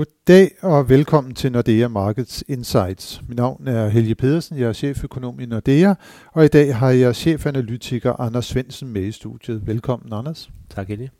Goddag 0.00 0.50
og 0.62 0.88
velkommen 0.88 1.34
til 1.34 1.52
Nordea 1.52 1.88
Markets 1.88 2.44
Insights. 2.48 3.22
Mit 3.28 3.36
navn 3.36 3.68
er 3.68 3.88
Helge 3.88 4.14
Pedersen, 4.14 4.58
jeg 4.58 4.68
er 4.68 4.72
cheføkonom 4.72 5.40
i 5.40 5.46
Nordea, 5.46 5.94
og 6.32 6.44
i 6.44 6.48
dag 6.48 6.76
har 6.76 6.90
jeg 6.90 7.14
chefanalytiker 7.16 8.20
Anders 8.20 8.46
Svensen 8.46 8.88
med 8.88 9.02
i 9.02 9.12
studiet. 9.12 9.66
Velkommen, 9.66 10.12
Anders. 10.12 10.50
Tak, 10.70 10.88
Helge. 10.88 11.10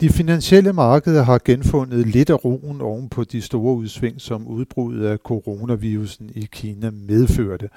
De 0.00 0.08
finansielle 0.08 0.72
markeder 0.72 1.22
har 1.22 1.40
genfundet 1.44 2.06
lidt 2.06 2.30
af 2.30 2.44
roen 2.44 2.80
oven 2.80 3.08
på 3.08 3.24
de 3.24 3.40
store 3.40 3.74
udsving, 3.74 4.20
som 4.20 4.46
udbruddet 4.46 5.06
af 5.06 5.18
coronavirusen 5.18 6.30
i 6.34 6.48
Kina 6.52 6.90
medførte. 6.90 7.68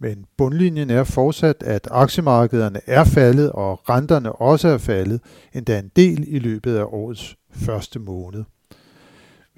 Men 0.00 0.24
bundlinjen 0.36 0.90
er 0.90 1.04
fortsat, 1.04 1.62
at 1.62 1.88
aktiemarkederne 1.90 2.80
er 2.86 3.04
faldet, 3.04 3.52
og 3.52 3.88
renterne 3.88 4.32
også 4.32 4.68
er 4.68 4.78
faldet, 4.78 5.20
endda 5.54 5.78
en 5.78 5.90
del 5.96 6.24
i 6.28 6.38
løbet 6.38 6.76
af 6.76 6.84
årets 6.84 7.36
første 7.50 7.98
måned. 7.98 8.44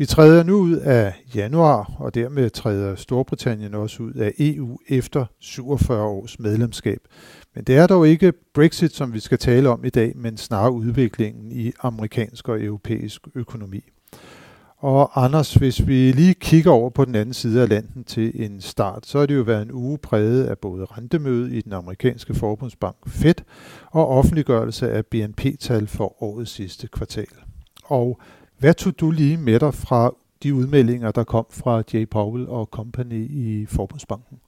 Vi 0.01 0.07
træder 0.07 0.43
nu 0.43 0.57
ud 0.57 0.77
af 0.77 1.15
januar, 1.35 1.93
og 1.99 2.15
dermed 2.15 2.51
træder 2.51 2.95
Storbritannien 2.95 3.75
også 3.75 4.03
ud 4.03 4.13
af 4.13 4.33
EU 4.39 4.79
efter 4.89 5.27
47 5.41 6.03
års 6.03 6.39
medlemskab. 6.39 6.99
Men 7.55 7.65
det 7.65 7.77
er 7.77 7.87
dog 7.87 8.09
ikke 8.09 8.33
Brexit, 8.55 8.93
som 8.93 9.13
vi 9.13 9.21
skal 9.21 9.39
tale 9.39 9.69
om 9.69 9.85
i 9.85 9.91
dag, 9.91 10.13
men 10.17 10.37
snarere 10.37 10.73
udviklingen 10.73 11.53
i 11.53 11.73
amerikansk 11.83 12.49
og 12.49 12.63
europæisk 12.63 13.21
økonomi. 13.35 13.81
Og 14.77 15.25
Anders, 15.25 15.55
hvis 15.55 15.87
vi 15.87 16.13
lige 16.13 16.35
kigger 16.35 16.71
over 16.71 16.91
på 16.91 17.05
den 17.05 17.15
anden 17.15 17.35
side 17.35 17.61
af 17.61 17.65
Atlanten 17.65 18.05
til 18.05 18.45
en 18.45 18.61
start, 18.61 19.07
så 19.07 19.19
har 19.19 19.27
det 19.27 19.37
jo 19.37 19.43
været 19.43 19.63
en 19.63 19.73
uge 19.73 19.99
præget 19.99 20.45
af 20.45 20.59
både 20.59 20.85
rentemøde 20.85 21.57
i 21.57 21.61
den 21.61 21.73
amerikanske 21.73 22.35
forbundsbank 22.35 22.97
Fed 23.07 23.35
og 23.91 24.09
offentliggørelse 24.09 24.91
af 24.91 25.07
BNP-tal 25.07 25.87
for 25.87 26.23
årets 26.23 26.51
sidste 26.51 26.89
kvartal. 26.89 27.27
Og 27.85 28.21
hvad 28.61 28.75
tog 28.75 29.01
du 29.01 29.11
lige 29.11 29.37
med 29.37 29.61
dig 29.61 29.75
fra 29.75 30.15
de 30.43 30.55
udmeldinger, 30.55 31.11
der 31.11 31.25
kom 31.25 31.47
fra 31.51 31.83
J. 31.95 32.05
Powell 32.11 32.49
og 32.49 32.67
Company 32.67 33.31
i 33.31 33.67
Forbundsbanken? 33.67 34.41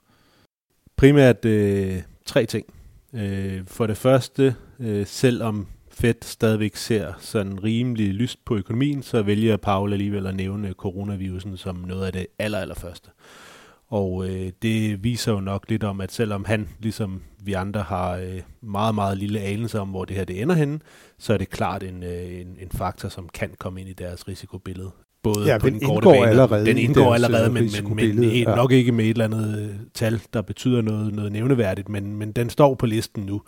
Primært 0.96 1.44
øh, 1.44 2.02
tre 2.24 2.46
ting. 2.46 2.66
Øh, 3.14 3.66
for 3.66 3.86
det 3.86 3.96
første, 3.96 4.54
øh, 4.80 5.06
selvom 5.06 5.66
Fed 5.90 6.14
stadigvæk 6.22 6.76
ser 6.76 7.12
sådan 7.18 7.64
rimelig 7.64 8.14
lyst 8.14 8.44
på 8.44 8.56
økonomien, 8.56 9.02
så 9.02 9.22
vælger 9.22 9.56
Powell 9.56 9.92
alligevel 9.92 10.26
at 10.26 10.34
nævne 10.34 10.72
coronavirusen 10.72 11.56
som 11.56 11.76
noget 11.76 12.06
af 12.06 12.12
det 12.12 12.26
aller, 12.38 12.58
allerførste. 12.58 13.10
første. 13.10 13.51
Og 13.92 14.28
øh, 14.28 14.52
det 14.62 15.04
viser 15.04 15.32
jo 15.32 15.40
nok 15.40 15.64
lidt 15.68 15.84
om, 15.84 16.00
at 16.00 16.12
selvom 16.12 16.44
han, 16.44 16.68
ligesom 16.80 17.22
vi 17.44 17.52
andre, 17.52 17.82
har 17.82 18.16
øh, 18.16 18.42
meget, 18.60 18.94
meget 18.94 19.18
lille 19.18 19.40
anelse 19.40 19.80
om, 19.80 19.88
hvor 19.88 20.04
det 20.04 20.16
her 20.16 20.24
det 20.24 20.42
ender 20.42 20.54
henne, 20.54 20.80
så 21.18 21.32
er 21.32 21.38
det 21.38 21.50
klart 21.50 21.82
en, 21.82 22.02
øh, 22.02 22.40
en, 22.40 22.56
en 22.60 22.70
faktor, 22.70 23.08
som 23.08 23.28
kan 23.28 23.54
komme 23.58 23.80
ind 23.80 23.90
i 23.90 23.92
deres 23.92 24.28
risikobillede. 24.28 24.90
Både 25.22 25.46
ja, 25.46 25.58
på 25.58 25.66
den, 25.66 25.80
den 25.80 25.88
korte 25.88 26.04
bane, 26.04 26.28
allerede 26.28 26.66
den 26.66 26.78
indgår 26.78 27.14
allerede, 27.14 27.50
men, 27.50 27.70
men, 27.84 27.96
men, 27.96 28.20
men 28.20 28.30
ja. 28.30 28.54
nok 28.54 28.72
ikke 28.72 28.92
med 28.92 29.04
et 29.04 29.10
eller 29.10 29.24
andet 29.24 29.62
øh, 29.62 29.76
tal, 29.94 30.20
der 30.32 30.42
betyder 30.42 30.82
noget, 30.82 31.14
noget 31.14 31.32
nævneværdigt, 31.32 31.88
men, 31.88 32.16
men 32.16 32.32
den 32.32 32.50
står 32.50 32.74
på 32.74 32.86
listen 32.86 33.22
nu. 33.24 33.42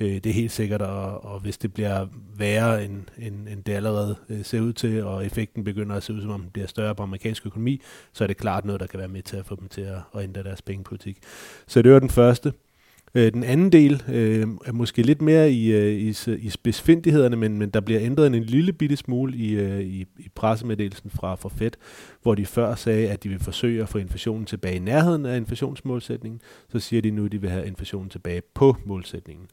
Øh, 0.00 0.14
det 0.14 0.26
er 0.26 0.32
helt 0.32 0.52
sikkert, 0.52 0.82
og, 0.82 1.24
og 1.24 1.40
hvis 1.40 1.58
det 1.58 1.74
bliver 1.74 2.06
værre, 2.36 2.84
end, 2.84 3.02
end, 3.18 3.48
end 3.48 3.64
det 3.64 3.72
allerede 3.72 4.16
øh, 4.28 4.44
ser 4.44 4.60
ud 4.60 4.72
til, 4.72 5.04
og 5.04 5.26
effekten 5.26 5.64
begynder 5.64 5.96
at 5.96 6.02
se 6.02 6.12
ud, 6.12 6.20
som 6.20 6.30
om 6.30 6.40
det 6.40 6.52
bliver 6.52 6.66
større 6.68 6.94
på 6.94 7.02
amerikansk 7.02 7.46
økonomi, 7.46 7.80
så 8.12 8.24
er 8.24 8.28
det 8.28 8.36
klart 8.36 8.64
noget, 8.64 8.80
der 8.80 8.86
kan 8.86 8.98
være 8.98 9.08
med 9.08 9.22
til 9.22 9.36
at 9.36 9.46
få 9.46 9.56
dem 9.60 9.68
til 9.68 9.80
at, 9.80 9.98
at 10.14 10.22
ændre 10.22 10.42
deres 10.42 10.62
pengepolitik. 10.62 11.18
Så 11.66 11.82
det 11.82 11.92
var 11.92 11.98
den 11.98 12.10
første. 12.10 12.52
Øh, 13.18 13.32
den 13.32 13.44
anden 13.44 13.72
del 13.72 14.02
øh, 14.08 14.46
er 14.66 14.72
måske 14.72 15.02
lidt 15.02 15.22
mere 15.22 15.52
i, 15.52 15.72
øh, 15.72 15.92
i, 15.92 16.14
i 16.38 16.50
specifindighederne, 16.50 17.36
men, 17.36 17.58
men 17.58 17.70
der 17.70 17.80
bliver 17.80 18.00
ændret 18.00 18.26
en 18.26 18.44
lille 18.44 18.72
bitte 18.72 18.96
smule 18.96 19.36
i, 19.36 19.52
øh, 19.52 19.80
i, 19.80 20.06
i 20.18 20.28
pressemeddelelsen 20.34 21.10
fra, 21.10 21.34
fra 21.34 21.48
Fed, 21.48 21.70
hvor 22.22 22.34
de 22.34 22.46
før 22.46 22.74
sagde, 22.74 23.10
at 23.10 23.24
de 23.24 23.28
vil 23.28 23.38
forsøge 23.38 23.82
at 23.82 23.88
få 23.88 23.98
inflationen 23.98 24.44
tilbage 24.44 24.76
i 24.76 24.78
nærheden 24.78 25.26
af 25.26 25.36
inflationsmålsætningen. 25.36 26.40
Så 26.68 26.78
siger 26.78 27.02
de 27.02 27.10
nu, 27.10 27.24
at 27.24 27.32
de 27.32 27.40
vil 27.40 27.50
have 27.50 27.66
inflationen 27.66 28.10
tilbage 28.10 28.42
på 28.54 28.76
målsætningen. 28.84 29.46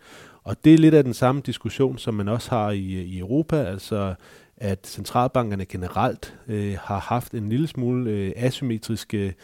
Og 0.43 0.55
det 0.63 0.73
er 0.73 0.77
lidt 0.77 0.93
af 0.93 1.03
den 1.03 1.13
samme 1.13 1.41
diskussion, 1.45 1.97
som 1.97 2.13
man 2.13 2.27
også 2.27 2.49
har 2.49 2.71
i, 2.71 2.93
øh, 2.93 3.03
i 3.03 3.19
Europa, 3.19 3.55
altså 3.55 4.15
at 4.57 4.87
centralbankerne 4.87 5.65
generelt 5.65 6.37
øh, 6.47 6.77
har 6.81 6.99
haft 6.99 7.33
en 7.33 7.49
lille 7.49 7.67
smule 7.67 8.11
øh, 8.11 8.31
asymmetriske 8.35 9.35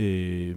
øh, 0.00 0.56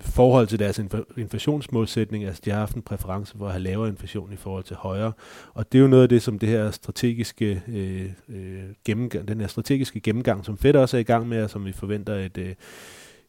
forhold 0.00 0.46
til 0.46 0.58
deres 0.58 0.80
inflationsmålsætning. 1.16 2.24
Altså 2.24 2.42
de 2.44 2.50
har 2.50 2.58
haft 2.58 2.76
en 2.76 2.82
præference 2.82 3.38
for 3.38 3.46
at 3.46 3.52
have 3.52 3.62
lavere 3.62 3.88
inflation 3.88 4.32
i 4.32 4.36
forhold 4.36 4.64
til 4.64 4.76
højere. 4.76 5.12
Og 5.54 5.72
det 5.72 5.78
er 5.78 5.82
jo 5.82 5.88
noget 5.88 6.02
af 6.02 6.08
det, 6.08 6.22
som 6.22 6.38
det 6.38 6.48
her 6.48 6.70
strategiske, 6.70 7.62
øh, 7.68 8.10
øh, 8.28 8.62
gennemgang, 8.84 9.28
den 9.28 9.40
her 9.40 9.46
strategiske 9.46 10.00
gennemgang, 10.00 10.44
som 10.44 10.58
Fed 10.58 10.74
også 10.76 10.96
er 10.96 11.00
i 11.00 11.04
gang 11.04 11.28
med, 11.28 11.42
og 11.42 11.50
som 11.50 11.64
vi 11.64 11.72
forventer 11.72 12.14
et, 12.14 12.38
øh, 12.38 12.54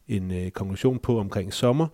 en 0.08 0.30
øh, 0.30 0.50
konklusion 0.50 0.98
på 0.98 1.18
omkring 1.18 1.54
sommer, 1.54 1.86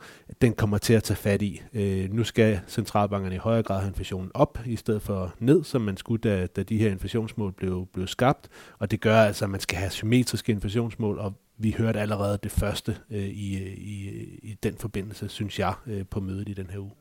den 0.43 0.53
kommer 0.53 0.79
til 0.79 0.95
at 0.95 1.03
tage 1.03 1.17
fat 1.17 1.43
i. 1.43 1.63
Øh, 1.75 2.13
nu 2.13 2.25
skal 2.25 2.61
centralbankerne 2.69 3.35
i 3.35 3.39
højere 3.39 3.63
grad 3.63 3.81
have 3.81 3.89
inflationen 3.89 4.31
op, 4.35 4.59
i 4.67 4.77
stedet 4.77 5.03
for 5.03 5.35
ned, 5.39 5.65
som 5.65 5.81
man 5.81 5.97
skulle, 5.97 6.21
da, 6.21 6.47
da 6.47 6.63
de 6.63 6.79
her 6.79 6.91
inflationsmål 6.91 7.53
blev, 7.53 7.87
blev 7.93 8.07
skabt. 8.07 8.49
Og 8.79 8.91
det 8.91 9.01
gør 9.01 9.17
altså, 9.17 9.45
at 9.45 9.51
man 9.51 9.61
skal 9.61 9.79
have 9.79 9.91
symmetriske 9.91 10.53
inflationsmål, 10.53 11.19
og 11.19 11.35
vi 11.63 11.75
hørte 11.79 12.01
allerede 12.01 12.39
det 12.43 12.51
første 12.51 12.97
øh, 13.11 13.19
i, 13.19 13.63
øh, 13.63 13.73
i, 13.73 14.09
øh, 14.09 14.39
i 14.43 14.57
den 14.63 14.77
forbindelse, 14.77 15.29
synes 15.29 15.59
jeg, 15.59 15.75
øh, 15.87 16.05
på 16.11 16.21
mødet 16.21 16.49
i 16.49 16.55
den 16.55 16.67
her 16.71 16.79
uge. 16.79 16.93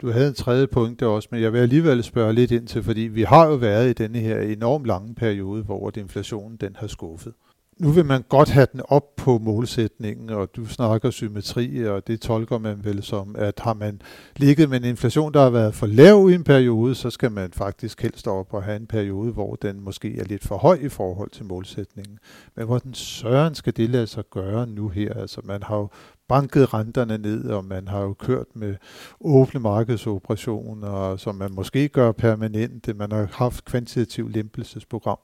Du 0.00 0.10
havde 0.10 0.28
en 0.28 0.34
tredje 0.34 0.66
punkt 0.66 1.00
der 1.00 1.06
også, 1.06 1.28
men 1.32 1.42
jeg 1.42 1.52
vil 1.52 1.58
alligevel 1.58 2.02
spørge 2.02 2.32
lidt 2.32 2.50
ind 2.50 2.66
til, 2.66 2.82
fordi 2.82 3.00
vi 3.00 3.22
har 3.22 3.46
jo 3.46 3.54
været 3.54 3.90
i 3.90 3.92
denne 3.92 4.18
her 4.18 4.40
enormt 4.40 4.86
lange 4.86 5.14
periode, 5.14 5.62
hvor 5.62 5.92
inflationen 5.96 6.56
den 6.56 6.76
har 6.76 6.86
skuffet 6.86 7.32
nu 7.78 7.90
vil 7.90 8.04
man 8.04 8.24
godt 8.28 8.48
have 8.48 8.66
den 8.72 8.80
op 8.88 9.16
på 9.16 9.38
målsætningen, 9.38 10.30
og 10.30 10.56
du 10.56 10.66
snakker 10.66 11.10
symmetri, 11.10 11.84
og 11.84 12.06
det 12.06 12.20
tolker 12.20 12.58
man 12.58 12.84
vel 12.84 13.02
som, 13.02 13.36
at 13.38 13.60
har 13.60 13.74
man 13.74 14.02
ligget 14.36 14.70
med 14.70 14.80
en 14.80 14.84
inflation, 14.84 15.34
der 15.34 15.42
har 15.42 15.50
været 15.50 15.74
for 15.74 15.86
lav 15.86 16.28
i 16.30 16.34
en 16.34 16.44
periode, 16.44 16.94
så 16.94 17.10
skal 17.10 17.32
man 17.32 17.52
faktisk 17.52 18.02
helst 18.02 18.28
op 18.28 18.54
og 18.54 18.62
have 18.62 18.76
en 18.76 18.86
periode, 18.86 19.32
hvor 19.32 19.54
den 19.54 19.84
måske 19.84 20.18
er 20.18 20.24
lidt 20.24 20.44
for 20.44 20.56
høj 20.56 20.78
i 20.80 20.88
forhold 20.88 21.30
til 21.30 21.44
målsætningen. 21.44 22.18
Men 22.56 22.66
hvordan 22.66 22.94
søren 22.94 23.54
skal 23.54 23.76
det 23.76 23.90
lade 23.90 24.06
sig 24.06 24.24
gøre 24.30 24.66
nu 24.66 24.88
her? 24.88 25.14
Altså 25.14 25.40
man 25.44 25.62
har 25.62 25.76
jo 25.76 25.88
banket 26.28 26.74
renterne 26.74 27.18
ned, 27.18 27.44
og 27.44 27.64
man 27.64 27.88
har 27.88 28.00
jo 28.00 28.12
kørt 28.12 28.46
med 28.54 28.74
åbne 29.20 29.60
markedsoperationer, 29.60 31.16
som 31.16 31.34
man 31.34 31.52
måske 31.52 31.88
gør 31.88 32.12
permanente. 32.12 32.94
Man 32.94 33.12
har 33.12 33.28
haft 33.32 33.64
kvantitativ 33.64 34.28
lempelsesprogram. 34.28 35.18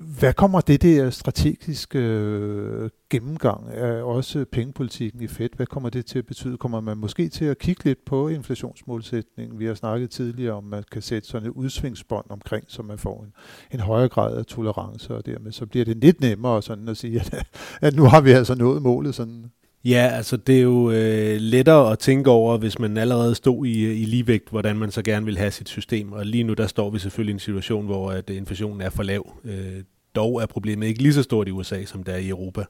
Hvad 0.00 0.34
kommer 0.34 0.60
det 0.60 0.82
der 0.82 1.10
strategiske 1.10 1.98
øh, 1.98 2.90
gennemgang 3.10 3.70
af 3.70 4.02
også 4.02 4.44
pengepolitikken 4.52 5.22
i 5.22 5.26
Fed, 5.26 5.48
hvad 5.56 5.66
kommer 5.66 5.88
det 5.88 6.06
til 6.06 6.18
at 6.18 6.26
betyde? 6.26 6.56
Kommer 6.56 6.80
man 6.80 6.96
måske 6.96 7.28
til 7.28 7.44
at 7.44 7.58
kigge 7.58 7.84
lidt 7.84 8.04
på 8.04 8.28
inflationsmålsætningen? 8.28 9.58
Vi 9.58 9.66
har 9.66 9.74
snakket 9.74 10.10
tidligere 10.10 10.54
om, 10.54 10.64
at 10.64 10.70
man 10.70 10.84
kan 10.92 11.02
sætte 11.02 11.28
sådan 11.28 11.48
et 11.48 11.52
udsvingsbånd 11.52 12.26
omkring, 12.28 12.64
så 12.68 12.82
man 12.82 12.98
får 12.98 13.22
en, 13.22 13.32
en 13.72 13.80
højere 13.80 14.08
grad 14.08 14.36
af 14.36 14.46
tolerance, 14.46 15.16
og 15.16 15.26
dermed 15.26 15.52
så 15.52 15.66
bliver 15.66 15.84
det 15.84 15.96
lidt 15.96 16.20
nemmere 16.20 16.62
sådan 16.62 16.88
at 16.88 16.96
sige, 16.96 17.20
at, 17.20 17.46
at 17.80 17.96
nu 17.96 18.04
har 18.04 18.20
vi 18.20 18.30
altså 18.30 18.54
nået 18.54 18.82
målet 18.82 19.14
sådan 19.14 19.50
Ja, 19.84 20.10
altså 20.12 20.36
det 20.36 20.58
er 20.58 20.62
jo 20.62 20.90
øh, 20.90 21.36
lettere 21.40 21.92
at 21.92 21.98
tænke 21.98 22.30
over, 22.30 22.58
hvis 22.58 22.78
man 22.78 22.96
allerede 22.96 23.34
stod 23.34 23.66
i, 23.66 24.02
i 24.02 24.04
ligevægt, 24.04 24.48
hvordan 24.50 24.76
man 24.76 24.90
så 24.90 25.02
gerne 25.02 25.26
vil 25.26 25.38
have 25.38 25.50
sit 25.50 25.68
system. 25.68 26.12
Og 26.12 26.26
lige 26.26 26.44
nu 26.44 26.54
der 26.54 26.66
står 26.66 26.90
vi 26.90 26.98
selvfølgelig 26.98 27.32
i 27.32 27.34
en 27.34 27.40
situation, 27.40 27.86
hvor 27.86 28.10
at 28.10 28.30
øh, 28.30 28.36
inflationen 28.36 28.80
er 28.80 28.90
for 28.90 29.02
lav. 29.02 29.36
Øh, 29.44 29.82
dog 30.14 30.42
er 30.42 30.46
problemet 30.46 30.86
ikke 30.86 31.02
lige 31.02 31.12
så 31.12 31.22
stort 31.22 31.48
i 31.48 31.50
USA, 31.50 31.84
som 31.84 32.02
det 32.02 32.14
er 32.14 32.18
i 32.18 32.28
Europa. 32.28 32.64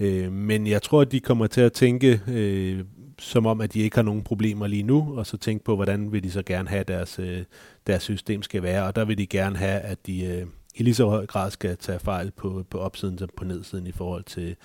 Øh, 0.00 0.32
men 0.32 0.66
jeg 0.66 0.82
tror, 0.82 1.00
at 1.00 1.12
de 1.12 1.20
kommer 1.20 1.46
til 1.46 1.60
at 1.60 1.72
tænke, 1.72 2.20
øh, 2.28 2.84
som 3.18 3.46
om, 3.46 3.60
at 3.60 3.74
de 3.74 3.80
ikke 3.80 3.96
har 3.96 4.02
nogen 4.02 4.22
problemer 4.22 4.66
lige 4.66 4.82
nu, 4.82 5.14
og 5.16 5.26
så 5.26 5.36
tænke 5.36 5.64
på, 5.64 5.74
hvordan 5.74 6.12
vil 6.12 6.22
de 6.22 6.30
så 6.30 6.42
gerne 6.42 6.68
have, 6.68 6.84
deres, 6.84 7.18
øh, 7.18 7.44
deres 7.86 8.02
system 8.02 8.42
skal 8.42 8.62
være. 8.62 8.84
Og 8.86 8.96
der 8.96 9.04
vil 9.04 9.18
de 9.18 9.26
gerne 9.26 9.56
have, 9.56 9.80
at 9.80 10.06
de... 10.06 10.24
Øh, 10.24 10.46
i 10.76 10.82
lige 10.82 10.94
så 10.94 11.08
høj 11.08 11.26
grad 11.26 11.50
skal 11.50 11.76
tage 11.76 11.98
fejl 11.98 12.30
på, 12.30 12.64
på 12.70 12.78
opsiden 12.78 13.18
som 13.18 13.28
på 13.36 13.44
nedsiden 13.44 13.86
i 13.86 13.92
forhold 13.92 14.24
til, 14.24 14.56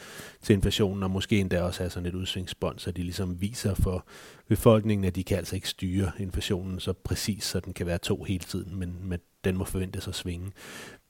til 0.41 0.53
inflationen, 0.53 1.03
og 1.03 1.11
måske 1.11 1.39
endda 1.39 1.61
også 1.61 1.79
have 1.79 1.89
sådan 1.89 2.09
et 2.09 2.15
udsvingsbånd, 2.15 2.79
så 2.79 2.91
de 2.91 3.03
ligesom 3.03 3.41
viser 3.41 3.73
for 3.73 4.05
befolkningen, 4.47 5.05
at 5.05 5.15
de 5.15 5.23
kan 5.23 5.37
altså 5.37 5.55
ikke 5.55 5.69
styre 5.69 6.11
inflationen 6.19 6.79
så 6.79 6.93
præcis, 6.93 7.43
så 7.43 7.59
den 7.59 7.73
kan 7.73 7.85
være 7.85 7.97
to 7.97 8.23
hele 8.23 8.43
tiden, 8.43 8.79
men, 8.79 8.95
men 9.03 9.19
den 9.43 9.57
må 9.57 9.63
forventes 9.63 10.07
at 10.07 10.15
svinge. 10.15 10.51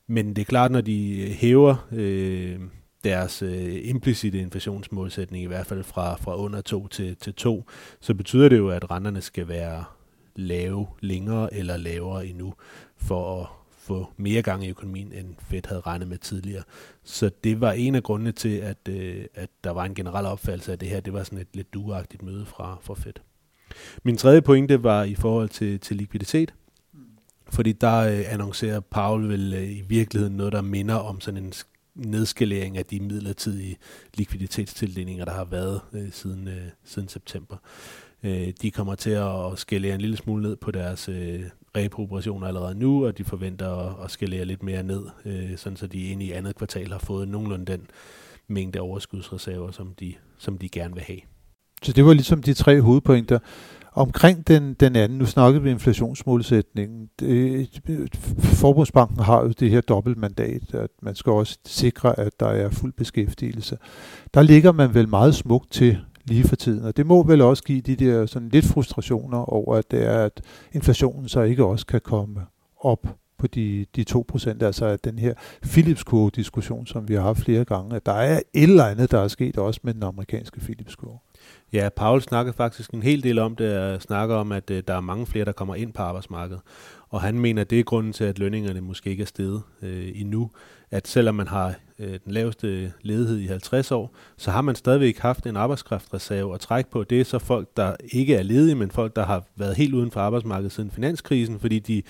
Men 0.07 0.36
det 0.36 0.42
er 0.42 0.45
klart, 0.45 0.71
når 0.71 0.81
de 0.81 1.21
øh, 1.21 1.30
hæver 1.30 1.88
øh, 1.92 2.59
deres 3.04 3.42
øh, 3.42 3.89
implicite 3.89 4.39
inflationsmålsætning, 4.39 5.44
i 5.44 5.47
hvert 5.47 5.68
fald 5.68 5.83
fra, 5.83 6.15
fra 6.15 6.38
under 6.38 6.62
2 6.62 6.88
til, 6.88 7.15
til 7.15 7.33
2, 7.33 7.69
så 8.00 8.13
betyder 8.13 8.50
det 8.50 8.57
jo, 8.57 8.69
at 8.69 8.92
renterne 8.92 9.21
skal 9.21 9.47
være 9.47 9.83
lave 10.36 10.88
længere 11.00 11.54
eller 11.54 11.77
lavere 11.77 12.27
endnu, 12.27 12.54
for 12.97 13.42
at 13.42 13.47
få 13.81 14.10
mere 14.18 14.42
gang 14.42 14.66
i 14.66 14.69
økonomien, 14.69 15.13
end 15.13 15.36
Fed 15.50 15.62
havde 15.66 15.81
regnet 15.81 16.07
med 16.07 16.18
tidligere. 16.18 16.63
Så 17.04 17.31
det 17.44 17.62
var 17.62 17.72
en 17.72 17.95
af 17.95 18.04
grundene 18.04 18.31
til, 18.31 18.57
at, 18.57 18.78
øh, 18.89 19.25
at 19.33 19.50
der 19.63 19.72
var 19.72 19.86
en 19.86 19.95
generel 19.95 20.25
opfattelse 20.25 20.72
af 20.72 20.80
det 20.80 20.89
her. 20.89 21.00
Det 21.00 21.13
var 21.13 21.24
sådan 21.24 21.39
et 21.39 21.48
lidt 21.54 21.74
duagtigt 21.74 22.24
møde 22.24 22.45
fra, 22.45 22.78
fra 22.81 22.94
Fed. 22.94 23.13
Min 24.04 24.18
tredje 24.18 24.42
pointe 24.42 24.83
var 24.83 25.04
i 25.04 25.16
forhold 25.16 25.50
til, 25.50 25.80
til 25.80 25.98
likviditet. 25.98 26.54
Fordi 27.50 27.72
der 27.72 27.98
øh, 27.98 28.33
annoncerer 28.33 28.80
Paul 28.80 29.28
vel 29.28 29.54
øh, 29.54 29.72
i 29.72 29.81
virkeligheden 29.81 30.38
noget, 30.38 30.54
der 30.54 30.62
minder 30.62 30.95
om 30.95 31.22
sådan 31.22 31.44
en 31.44 31.54
nedskalering 31.95 32.78
af 32.78 32.86
de 32.86 33.00
midlertidige 33.00 33.78
likviditetstildelinger, 34.13 35.25
der 35.25 35.31
har 35.31 35.45
været 35.45 35.81
øh, 35.94 36.12
siden, 36.12 36.48
øh, 36.48 36.68
siden 36.83 37.07
september. 37.07 37.57
Øh, 38.24 38.54
de 38.62 38.72
kommer 38.72 38.95
til 38.95 39.10
at 39.10 39.60
skalere 39.60 39.95
en 39.95 40.01
lille 40.01 40.18
smule 40.18 40.44
ned 40.44 40.56
på 40.56 40.72
deres 40.72 41.10
øh, 41.10 41.44
repo-operationer 41.77 42.47
allerede 42.47 42.75
nu, 42.75 43.06
og 43.06 43.18
de 43.18 43.23
forventer 43.23 43.75
at, 43.75 44.06
at 44.06 44.12
skalere 44.12 44.45
lidt 44.45 44.63
mere 44.63 44.83
ned, 44.83 45.03
øh, 45.25 45.57
sådan 45.57 45.77
så 45.77 45.88
de 45.88 46.00
ind 46.00 46.23
i 46.23 46.31
andet 46.31 46.56
kvartal 46.56 46.91
har 46.91 47.00
fået 47.00 47.27
nogenlunde 47.27 47.65
den 47.65 47.81
mængde 48.47 48.79
overskudsreserver, 48.79 49.71
som 49.71 49.94
de, 50.00 50.13
som 50.38 50.57
de 50.57 50.69
gerne 50.69 50.94
vil 50.94 51.03
have. 51.03 51.19
Så 51.83 51.94
det 51.94 52.06
var 52.06 52.13
ligesom 52.13 52.44
de 52.44 52.53
tre 52.53 52.81
hovedpointer. 52.81 53.39
Omkring 53.94 54.47
den, 54.47 54.73
den 54.73 54.95
anden, 54.95 55.18
nu 55.18 55.25
snakkede 55.25 55.63
vi 55.63 55.69
inflationsmålsætningen. 55.69 57.09
Det, 57.19 57.69
Forbundsbanken 58.39 59.19
har 59.19 59.41
jo 59.41 59.50
det 59.50 59.69
her 59.69 59.81
dobbeltmandat, 59.81 60.73
at 60.73 60.89
man 61.01 61.15
skal 61.15 61.31
også 61.31 61.59
sikre, 61.65 62.19
at 62.19 62.39
der 62.39 62.47
er 62.47 62.69
fuld 62.69 62.94
beskæftigelse. 62.94 63.77
Der 64.33 64.41
ligger 64.41 64.71
man 64.71 64.94
vel 64.94 65.09
meget 65.09 65.35
smukt 65.35 65.71
til 65.71 65.97
lige 66.31 66.48
for 66.48 66.56
tiden, 66.56 66.86
og 66.86 66.98
det 66.98 67.06
må 67.06 67.24
vel 67.24 67.42
også 67.42 67.63
give 67.63 67.81
de 67.81 67.95
der 67.95 68.25
sådan 68.25 68.50
lidt 68.50 68.66
frustrationer 68.66 69.38
over, 69.38 69.75
at 69.75 69.92
det 69.92 70.07
er, 70.07 70.25
at 70.25 70.42
inflationen 70.74 71.30
så 71.30 71.42
ikke 71.42 71.66
også 71.66 71.86
kan 71.86 72.01
komme 72.01 72.42
op 72.80 73.07
på 73.38 73.48
de, 73.48 73.86
de 73.95 74.06
2%, 74.12 74.63
altså 74.63 74.86
at 74.86 75.06
den 75.06 75.19
her 75.19 75.33
philips 75.63 76.04
diskussion 76.36 76.88
som 76.88 77.07
vi 77.07 77.13
har 77.13 77.22
haft 77.22 77.39
flere 77.39 77.66
gange, 77.66 77.95
at 77.95 78.06
der 78.06 78.12
er 78.12 78.39
et 78.54 78.63
eller 78.69 78.86
andet, 78.86 79.12
der 79.12 79.19
er 79.19 79.28
sket 79.28 79.57
også 79.57 79.80
med 79.83 79.94
den 79.94 80.04
amerikanske 80.04 80.60
philips 80.60 80.95
-kurve. 81.04 81.31
Ja, 81.74 81.89
Paul 81.95 82.22
snakker 82.22 82.51
faktisk 82.51 82.92
en 82.92 83.04
hel 83.04 83.24
del 83.24 83.39
om 83.39 83.56
det, 83.56 83.78
og 83.78 84.01
snakker 84.01 84.36
om, 84.36 84.51
at 84.51 84.72
øh, 84.72 84.83
der 84.88 84.94
er 84.94 85.01
mange 85.01 85.25
flere, 85.25 85.45
der 85.45 85.51
kommer 85.51 85.75
ind 85.75 85.94
på 85.94 86.01
arbejdsmarkedet. 86.01 86.62
Og 87.10 87.22
han 87.22 87.39
mener, 87.39 87.62
at 87.62 87.69
det 87.69 87.80
er 87.80 87.83
grunden 87.83 88.13
til, 88.13 88.24
at 88.24 88.39
lønningerne 88.39 88.81
måske 88.81 89.10
ikke 89.10 89.22
er 89.22 89.28
steget 89.28 89.62
øh, 89.81 90.12
endnu. 90.16 90.51
At 90.92 91.08
selvom 91.08 91.36
man 91.36 91.48
har 91.48 91.76
øh, 92.00 92.20
den 92.26 92.32
laveste 92.34 92.94
ledighed 93.02 93.38
i 93.38 93.46
50 93.48 93.92
år, 93.92 94.16
så 94.38 94.52
har 94.52 94.62
man 94.62 94.76
stadigvæk 94.76 95.18
haft 95.18 95.46
en 95.46 95.56
arbejdskraftreserve 95.56 96.54
at 96.54 96.60
trække 96.60 96.90
på. 96.90 97.04
Det 97.04 97.22
er 97.22 97.26
så 97.26 97.40
folk, 97.40 97.78
der 97.78 97.96
ikke 98.12 98.36
er 98.36 98.44
ledige, 98.44 98.76
men 98.76 98.92
folk, 98.92 99.16
der 99.16 99.26
har 99.26 99.44
været 99.56 99.76
helt 99.76 99.94
uden 99.94 100.12
for 100.12 100.20
arbejdsmarkedet 100.20 100.72
siden 100.72 100.92
finanskrisen, 100.92 101.60
fordi 101.60 101.80
de 101.80 102.02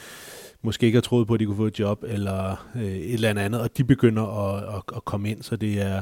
måske 0.61 0.85
ikke 0.85 0.95
har 0.95 1.01
troet 1.01 1.27
på, 1.27 1.33
at 1.33 1.39
de 1.39 1.45
kunne 1.45 1.57
få 1.57 1.65
et 1.65 1.79
job 1.79 2.03
eller 2.07 2.69
øh, 2.75 2.83
et 2.83 3.13
eller 3.13 3.29
andet, 3.29 3.61
og 3.61 3.77
de 3.77 3.83
begynder 3.83 4.23
at, 4.23 4.75
at, 4.75 4.81
at 4.95 5.05
komme 5.05 5.29
ind. 5.29 5.43
Så 5.43 5.55
det 5.55 5.81
er 5.81 6.01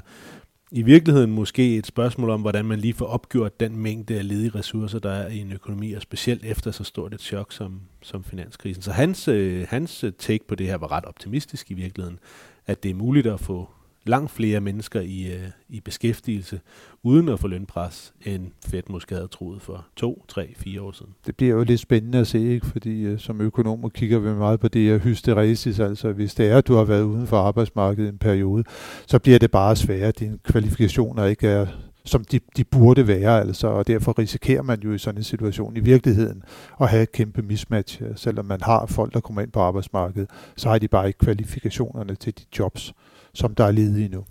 i 0.71 0.81
virkeligheden 0.81 1.31
måske 1.31 1.77
et 1.77 1.87
spørgsmål 1.87 2.29
om, 2.29 2.41
hvordan 2.41 2.65
man 2.65 2.79
lige 2.79 2.93
får 2.93 3.05
opgjort 3.05 3.59
den 3.59 3.77
mængde 3.77 4.17
af 4.17 4.27
ledige 4.27 4.51
ressourcer, 4.55 4.99
der 4.99 5.11
er 5.11 5.27
i 5.27 5.37
en 5.37 5.51
økonomi, 5.51 5.93
og 5.93 6.01
specielt 6.01 6.45
efter 6.45 6.71
så 6.71 6.83
stort 6.83 7.13
et 7.13 7.21
chok 7.21 7.51
som, 7.53 7.81
som 8.01 8.23
finanskrisen. 8.23 8.83
Så 8.83 8.91
hans, 8.91 9.27
øh, 9.27 9.65
hans 9.69 10.05
take 10.17 10.47
på 10.47 10.55
det 10.55 10.67
her 10.67 10.77
var 10.77 10.91
ret 10.91 11.05
optimistisk 11.05 11.71
i 11.71 11.73
virkeligheden, 11.73 12.19
at 12.69 12.83
det 12.83 12.91
er 12.91 12.95
muligt 12.95 13.27
at 13.27 13.39
få 13.39 13.69
langt 14.05 14.31
flere 14.31 14.61
mennesker 14.61 15.01
i, 15.01 15.33
øh, 15.33 15.49
i 15.69 15.79
beskæftigelse, 15.79 16.59
uden 17.03 17.29
at 17.29 17.39
få 17.39 17.47
lønpres, 17.47 18.13
end 18.25 18.51
Fed 18.65 18.81
måske 18.89 19.15
havde 19.15 19.27
troet 19.27 19.61
for 19.61 19.85
to, 19.95 20.25
tre, 20.27 20.53
fire 20.55 20.81
år 20.81 20.91
siden. 20.91 21.11
Det 21.25 21.35
bliver 21.35 21.55
jo 21.55 21.63
lidt 21.63 21.79
spændende 21.79 22.17
at 22.17 22.27
se, 22.27 22.53
ikke? 22.53 22.65
fordi 22.65 23.01
øh, 23.01 23.19
som 23.19 23.41
økonomer 23.41 23.89
kigger 23.89 24.19
vi 24.19 24.29
meget 24.29 24.59
på 24.59 24.67
det 24.67 24.81
her 24.81 24.97
hysteresis, 24.97 25.79
altså 25.79 26.11
hvis 26.11 26.35
det 26.35 26.47
er, 26.51 26.57
at 26.57 26.67
du 26.67 26.75
har 26.75 26.83
været 26.83 27.03
uden 27.03 27.27
for 27.27 27.37
arbejdsmarkedet 27.37 28.09
en 28.09 28.17
periode, 28.17 28.63
så 29.07 29.19
bliver 29.19 29.39
det 29.39 29.51
bare 29.51 29.75
sværere, 29.75 30.07
at 30.07 30.19
dine 30.19 30.37
kvalifikationer 30.43 31.25
ikke 31.25 31.47
er 31.47 31.67
som 32.05 32.23
de, 32.23 32.39
de 32.57 32.63
burde 32.63 33.07
være, 33.07 33.39
altså, 33.39 33.67
og 33.67 33.87
derfor 33.87 34.19
risikerer 34.19 34.61
man 34.61 34.79
jo 34.83 34.93
i 34.93 34.97
sådan 34.97 35.19
en 35.19 35.23
situation 35.23 35.77
i 35.77 35.79
virkeligheden 35.79 36.43
at 36.81 36.89
have 36.89 37.03
et 37.03 37.11
kæmpe 37.11 37.41
mismatch, 37.41 38.01
øh, 38.01 38.09
selvom 38.15 38.45
man 38.45 38.61
har 38.61 38.85
folk, 38.85 39.13
der 39.13 39.19
kommer 39.19 39.41
ind 39.41 39.51
på 39.51 39.59
arbejdsmarkedet, 39.59 40.29
så 40.57 40.69
har 40.69 40.77
de 40.77 40.87
bare 40.87 41.07
ikke 41.07 41.19
kvalifikationerne 41.19 42.15
til 42.15 42.37
de 42.37 42.43
jobs, 42.59 42.93
som 43.33 43.55
der 43.55 43.63
er 43.63 43.71
ledige 43.71 44.09
nu. 44.09 44.25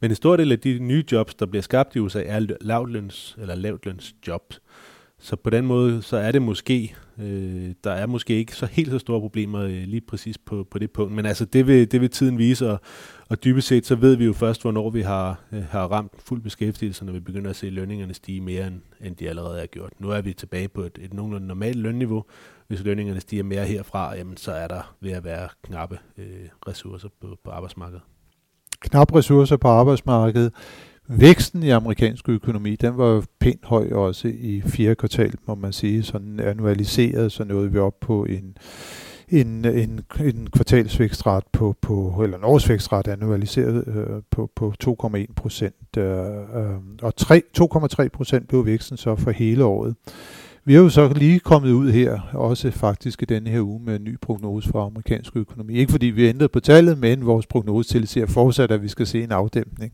Men 0.00 0.10
en 0.10 0.14
stor 0.14 0.36
del 0.36 0.52
af 0.52 0.58
de 0.58 0.78
nye 0.78 1.04
jobs, 1.12 1.34
der 1.34 1.46
bliver 1.46 1.62
skabt 1.62 1.96
i 1.96 1.98
USA, 1.98 2.22
er 2.22 2.40
lavtløns- 2.40 3.40
eller 3.40 3.54
lavtløns 3.54 4.14
jobs. 4.28 4.60
Så 5.22 5.36
på 5.36 5.50
den 5.50 5.66
måde, 5.66 6.02
så 6.02 6.16
er 6.16 6.32
det 6.32 6.42
måske, 6.42 6.96
øh, 7.18 7.74
der 7.84 7.90
er 7.90 8.06
måske 8.06 8.34
ikke 8.34 8.56
så 8.56 8.66
helt 8.66 8.90
så 8.90 8.98
store 8.98 9.20
problemer 9.20 9.60
øh, 9.60 9.70
lige 9.70 10.00
præcis 10.00 10.38
på, 10.38 10.66
på 10.70 10.78
det 10.78 10.90
punkt. 10.90 11.12
Men 11.12 11.26
altså, 11.26 11.44
det 11.44 11.66
vil, 11.66 11.92
det 11.92 12.00
vil 12.00 12.10
tiden 12.10 12.38
vise, 12.38 12.70
og, 12.70 12.80
og 13.28 13.44
dybest 13.44 13.68
set, 13.68 13.86
så 13.86 13.94
ved 13.94 14.16
vi 14.16 14.24
jo 14.24 14.32
først, 14.32 14.62
hvornår 14.62 14.90
vi 14.90 15.00
har, 15.00 15.40
øh, 15.52 15.64
har 15.64 15.86
ramt 15.86 16.12
fuld 16.18 16.42
beskæftigelse, 16.42 17.04
når 17.04 17.12
vi 17.12 17.20
begynder 17.20 17.50
at 17.50 17.56
se 17.56 17.70
lønningerne 17.70 18.14
stige 18.14 18.40
mere, 18.40 18.66
end, 18.66 18.80
end 19.00 19.16
de 19.16 19.28
allerede 19.28 19.62
er 19.62 19.66
gjort. 19.66 19.92
Nu 19.98 20.10
er 20.10 20.20
vi 20.20 20.32
tilbage 20.32 20.68
på 20.68 20.82
et, 20.82 20.98
et 21.02 21.14
nogenlunde 21.14 21.46
normalt 21.46 21.76
lønniveau. 21.76 22.24
Hvis 22.68 22.84
lønningerne 22.84 23.20
stiger 23.20 23.42
mere 23.42 23.64
herfra, 23.64 24.16
jamen, 24.16 24.36
så 24.36 24.52
er 24.52 24.68
der 24.68 24.94
ved 25.00 25.10
at 25.10 25.24
være 25.24 25.48
knappe 25.62 25.98
øh, 26.18 26.48
ressourcer 26.68 27.08
på, 27.20 27.36
på 27.44 27.50
arbejdsmarkedet 27.50 28.02
knap 28.82 29.14
ressourcer 29.14 29.56
på 29.56 29.68
arbejdsmarkedet. 29.68 30.52
Væksten 31.08 31.62
i 31.62 31.70
amerikansk 31.70 32.28
økonomi, 32.28 32.76
den 32.76 32.98
var 32.98 33.24
pænt 33.40 33.64
høj 33.64 33.90
også 33.92 34.28
i 34.28 34.62
fjerde 34.66 34.94
kvartal, 34.94 35.34
må 35.46 35.54
man 35.54 35.72
sige, 35.72 36.02
sådan 36.02 36.40
annualiseret, 36.40 37.32
så 37.32 37.44
nåede 37.44 37.72
vi 37.72 37.78
op 37.78 38.00
på 38.00 38.24
en, 38.24 38.56
en, 39.28 39.64
en, 39.64 40.00
en 40.20 40.48
kvartalsvækstret 40.52 41.44
på, 41.52 41.76
på, 41.80 42.20
eller 42.22 42.38
en 42.38 42.44
årsvækstret 42.44 43.08
annualiseret 43.08 43.88
øh, 43.88 44.22
på, 44.30 44.50
på 44.56 44.74
2,1 44.84 45.32
procent, 45.36 45.96
øh, 45.98 46.04
øh, 46.36 46.76
og 47.02 47.12
2,3 48.02 48.08
procent 48.08 48.48
blev 48.48 48.66
væksten 48.66 48.96
så 48.96 49.16
for 49.16 49.30
hele 49.30 49.64
året. 49.64 49.94
Vi 50.64 50.74
er 50.74 50.78
jo 50.78 50.88
så 50.88 51.12
lige 51.16 51.40
kommet 51.40 51.72
ud 51.72 51.90
her, 51.90 52.20
også 52.32 52.70
faktisk 52.70 53.22
i 53.22 53.24
denne 53.24 53.50
her 53.50 53.60
uge, 53.60 53.80
med 53.84 53.96
en 53.96 54.04
ny 54.04 54.18
prognose 54.20 54.68
for 54.68 54.86
amerikansk 54.86 55.36
økonomi. 55.36 55.74
Ikke 55.74 55.92
fordi 55.92 56.06
vi 56.06 56.28
ændrede 56.28 56.48
på 56.48 56.60
tallet, 56.60 56.98
men 56.98 57.26
vores 57.26 57.46
prognose 57.46 57.88
tilsiger 57.88 58.26
fortsat, 58.26 58.70
at 58.70 58.82
vi 58.82 58.88
skal 58.88 59.06
se 59.06 59.22
en 59.24 59.32
afdæmpning 59.32 59.92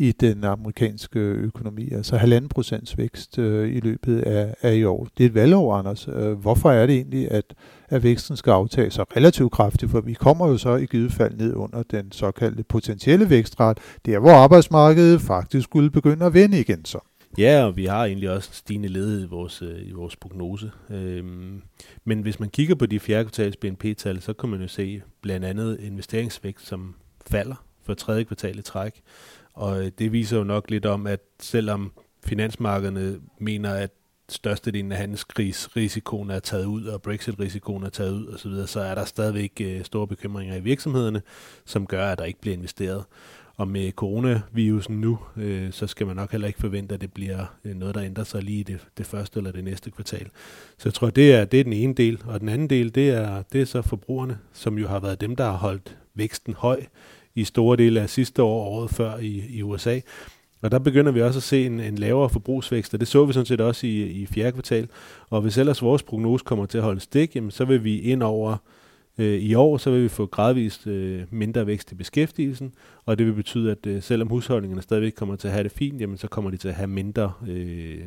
i 0.00 0.12
den 0.12 0.44
amerikanske 0.44 1.18
økonomi. 1.18 1.92
Altså 1.92 2.16
halvanden 2.16 2.48
procents 2.48 2.98
vækst 2.98 3.38
øh, 3.38 3.76
i 3.76 3.80
løbet 3.80 4.20
af, 4.20 4.54
af 4.62 4.74
i 4.74 4.84
år. 4.84 5.08
Det 5.18 5.24
er 5.24 5.28
et 5.28 5.34
valgår, 5.34 5.74
Anders. 5.74 6.08
Øh, 6.08 6.32
hvorfor 6.32 6.70
er 6.70 6.86
det 6.86 6.94
egentlig, 6.94 7.30
at, 7.30 7.44
at 7.88 8.02
væksten 8.02 8.36
skal 8.36 8.50
aftage 8.50 8.90
sig 8.90 9.16
relativt 9.16 9.52
kraftigt? 9.52 9.90
For 9.90 10.00
vi 10.00 10.14
kommer 10.14 10.48
jo 10.48 10.58
så 10.58 10.76
i 10.76 10.86
givet 10.86 11.12
fald 11.12 11.34
ned 11.36 11.54
under 11.54 11.82
den 11.82 12.12
såkaldte 12.12 12.62
potentielle 12.62 13.30
vækstret, 13.30 13.78
der 14.06 14.18
hvor 14.18 14.30
arbejdsmarkedet 14.30 15.20
faktisk 15.20 15.64
skulle 15.64 15.90
begynde 15.90 16.26
at 16.26 16.34
vende 16.34 16.60
igen 16.60 16.84
så. 16.84 16.98
Ja, 17.38 17.64
og 17.64 17.76
vi 17.76 17.84
har 17.84 18.04
egentlig 18.04 18.30
også 18.30 18.50
stigende 18.52 18.88
ledighed 18.88 19.24
i 19.24 19.28
vores, 19.28 19.62
øh, 19.62 19.88
i 19.88 19.92
vores 19.92 20.16
prognose. 20.16 20.70
Øhm, 20.90 21.62
men 22.04 22.20
hvis 22.20 22.40
man 22.40 22.48
kigger 22.48 22.74
på 22.74 22.86
de 22.86 23.00
fjerde 23.00 23.24
kvartals 23.24 23.56
BNP-tal, 23.56 24.20
så 24.20 24.32
kan 24.32 24.48
man 24.48 24.60
jo 24.60 24.68
se 24.68 25.02
blandt 25.22 25.46
andet 25.46 25.80
investeringsvækst, 25.80 26.66
som 26.66 26.94
falder 27.30 27.64
for 27.90 27.94
tredje 27.94 28.24
kvartal 28.24 28.58
i 28.58 28.62
træk. 28.62 29.00
Og 29.60 29.84
øh, 29.84 29.90
det 29.98 30.12
viser 30.12 30.36
jo 30.36 30.44
nok 30.44 30.70
lidt 30.70 30.86
om, 30.86 31.06
at 31.06 31.20
selvom 31.40 31.92
finansmarkederne 32.24 33.20
mener, 33.38 33.74
at 33.74 33.90
størstedelen 34.28 34.92
af 34.92 34.98
handelskrigsrisikoen 34.98 36.30
er 36.30 36.38
taget 36.38 36.64
ud, 36.64 36.84
og 36.84 37.02
Brexit-risikoen 37.02 37.82
er 37.82 37.88
taget 37.88 38.12
ud 38.12 38.26
osv., 38.26 38.66
så 38.66 38.80
er 38.80 38.94
der 38.94 39.04
stadigvæk 39.04 39.60
øh, 39.60 39.84
store 39.84 40.06
bekymringer 40.06 40.56
i 40.56 40.60
virksomhederne, 40.60 41.22
som 41.64 41.86
gør, 41.86 42.06
at 42.08 42.18
der 42.18 42.24
ikke 42.24 42.40
bliver 42.40 42.56
investeret. 42.56 43.04
Og 43.56 43.68
med 43.68 43.92
coronavirusen 43.92 45.00
nu, 45.00 45.18
øh, 45.36 45.72
så 45.72 45.86
skal 45.86 46.06
man 46.06 46.16
nok 46.16 46.30
heller 46.30 46.46
ikke 46.48 46.60
forvente, 46.60 46.94
at 46.94 47.00
det 47.00 47.12
bliver 47.12 47.46
øh, 47.64 47.74
noget, 47.74 47.94
der 47.94 48.02
ændrer 48.02 48.24
sig 48.24 48.42
lige 48.42 48.60
i 48.60 48.62
det, 48.62 48.86
det 48.98 49.06
første 49.06 49.38
eller 49.38 49.52
det 49.52 49.64
næste 49.64 49.90
kvartal. 49.90 50.28
Så 50.78 50.88
jeg 50.88 50.94
tror, 50.94 51.10
det 51.10 51.34
er, 51.34 51.44
det 51.44 51.60
er 51.60 51.64
den 51.64 51.72
ene 51.72 51.94
del. 51.94 52.22
Og 52.26 52.40
den 52.40 52.48
anden 52.48 52.70
del, 52.70 52.94
det 52.94 53.10
er, 53.10 53.42
det 53.42 53.60
er 53.60 53.64
så 53.64 53.82
forbrugerne, 53.82 54.38
som 54.52 54.78
jo 54.78 54.88
har 54.88 55.00
været 55.00 55.20
dem, 55.20 55.36
der 55.36 55.44
har 55.44 55.56
holdt 55.56 55.96
væksten 56.14 56.54
høj 56.54 56.84
i 57.34 57.44
store 57.44 57.76
dele 57.76 58.00
af 58.00 58.10
sidste 58.10 58.42
år 58.42 58.64
og 58.64 58.72
året 58.72 58.90
før 58.90 59.18
i, 59.18 59.42
i 59.48 59.62
USA. 59.62 60.00
Og 60.62 60.70
der 60.70 60.78
begynder 60.78 61.12
vi 61.12 61.22
også 61.22 61.38
at 61.38 61.42
se 61.42 61.66
en, 61.66 61.80
en 61.80 61.98
lavere 61.98 62.30
forbrugsvækst, 62.30 62.94
og 62.94 63.00
det 63.00 63.08
så 63.08 63.24
vi 63.24 63.32
sådan 63.32 63.46
set 63.46 63.60
også 63.60 63.86
i, 63.86 64.02
i 64.02 64.26
fjerde 64.26 64.52
kvartal. 64.52 64.88
Og 65.30 65.40
hvis 65.40 65.58
ellers 65.58 65.82
vores 65.82 66.02
prognose 66.02 66.44
kommer 66.44 66.66
til 66.66 66.78
at 66.78 66.84
holde 66.84 67.00
stik, 67.00 67.36
jamen, 67.36 67.50
så 67.50 67.64
vil 67.64 67.84
vi 67.84 68.00
ind 68.00 68.22
over 68.22 68.56
Øh, 69.20 69.40
I 69.40 69.54
år 69.54 69.76
så 69.76 69.90
vil 69.90 70.02
vi 70.02 70.08
få 70.08 70.26
gradvist 70.26 70.86
øh, 70.86 71.22
mindre 71.30 71.66
vækst 71.66 71.92
i 71.92 71.94
beskæftigelsen, 71.94 72.74
og 73.04 73.18
det 73.18 73.26
vil 73.26 73.32
betyde, 73.32 73.70
at 73.70 73.86
øh, 73.86 74.02
selvom 74.02 74.28
husholdningerne 74.28 74.82
stadigvæk 74.82 75.12
kommer 75.12 75.36
til 75.36 75.48
at 75.48 75.54
have 75.54 75.64
det 75.64 75.72
fint, 75.72 76.00
jamen, 76.00 76.18
så 76.18 76.28
kommer 76.28 76.50
de 76.50 76.56
til 76.56 76.68
at 76.68 76.74
have 76.74 76.86
mindre 76.86 77.32
øh, 77.48 78.04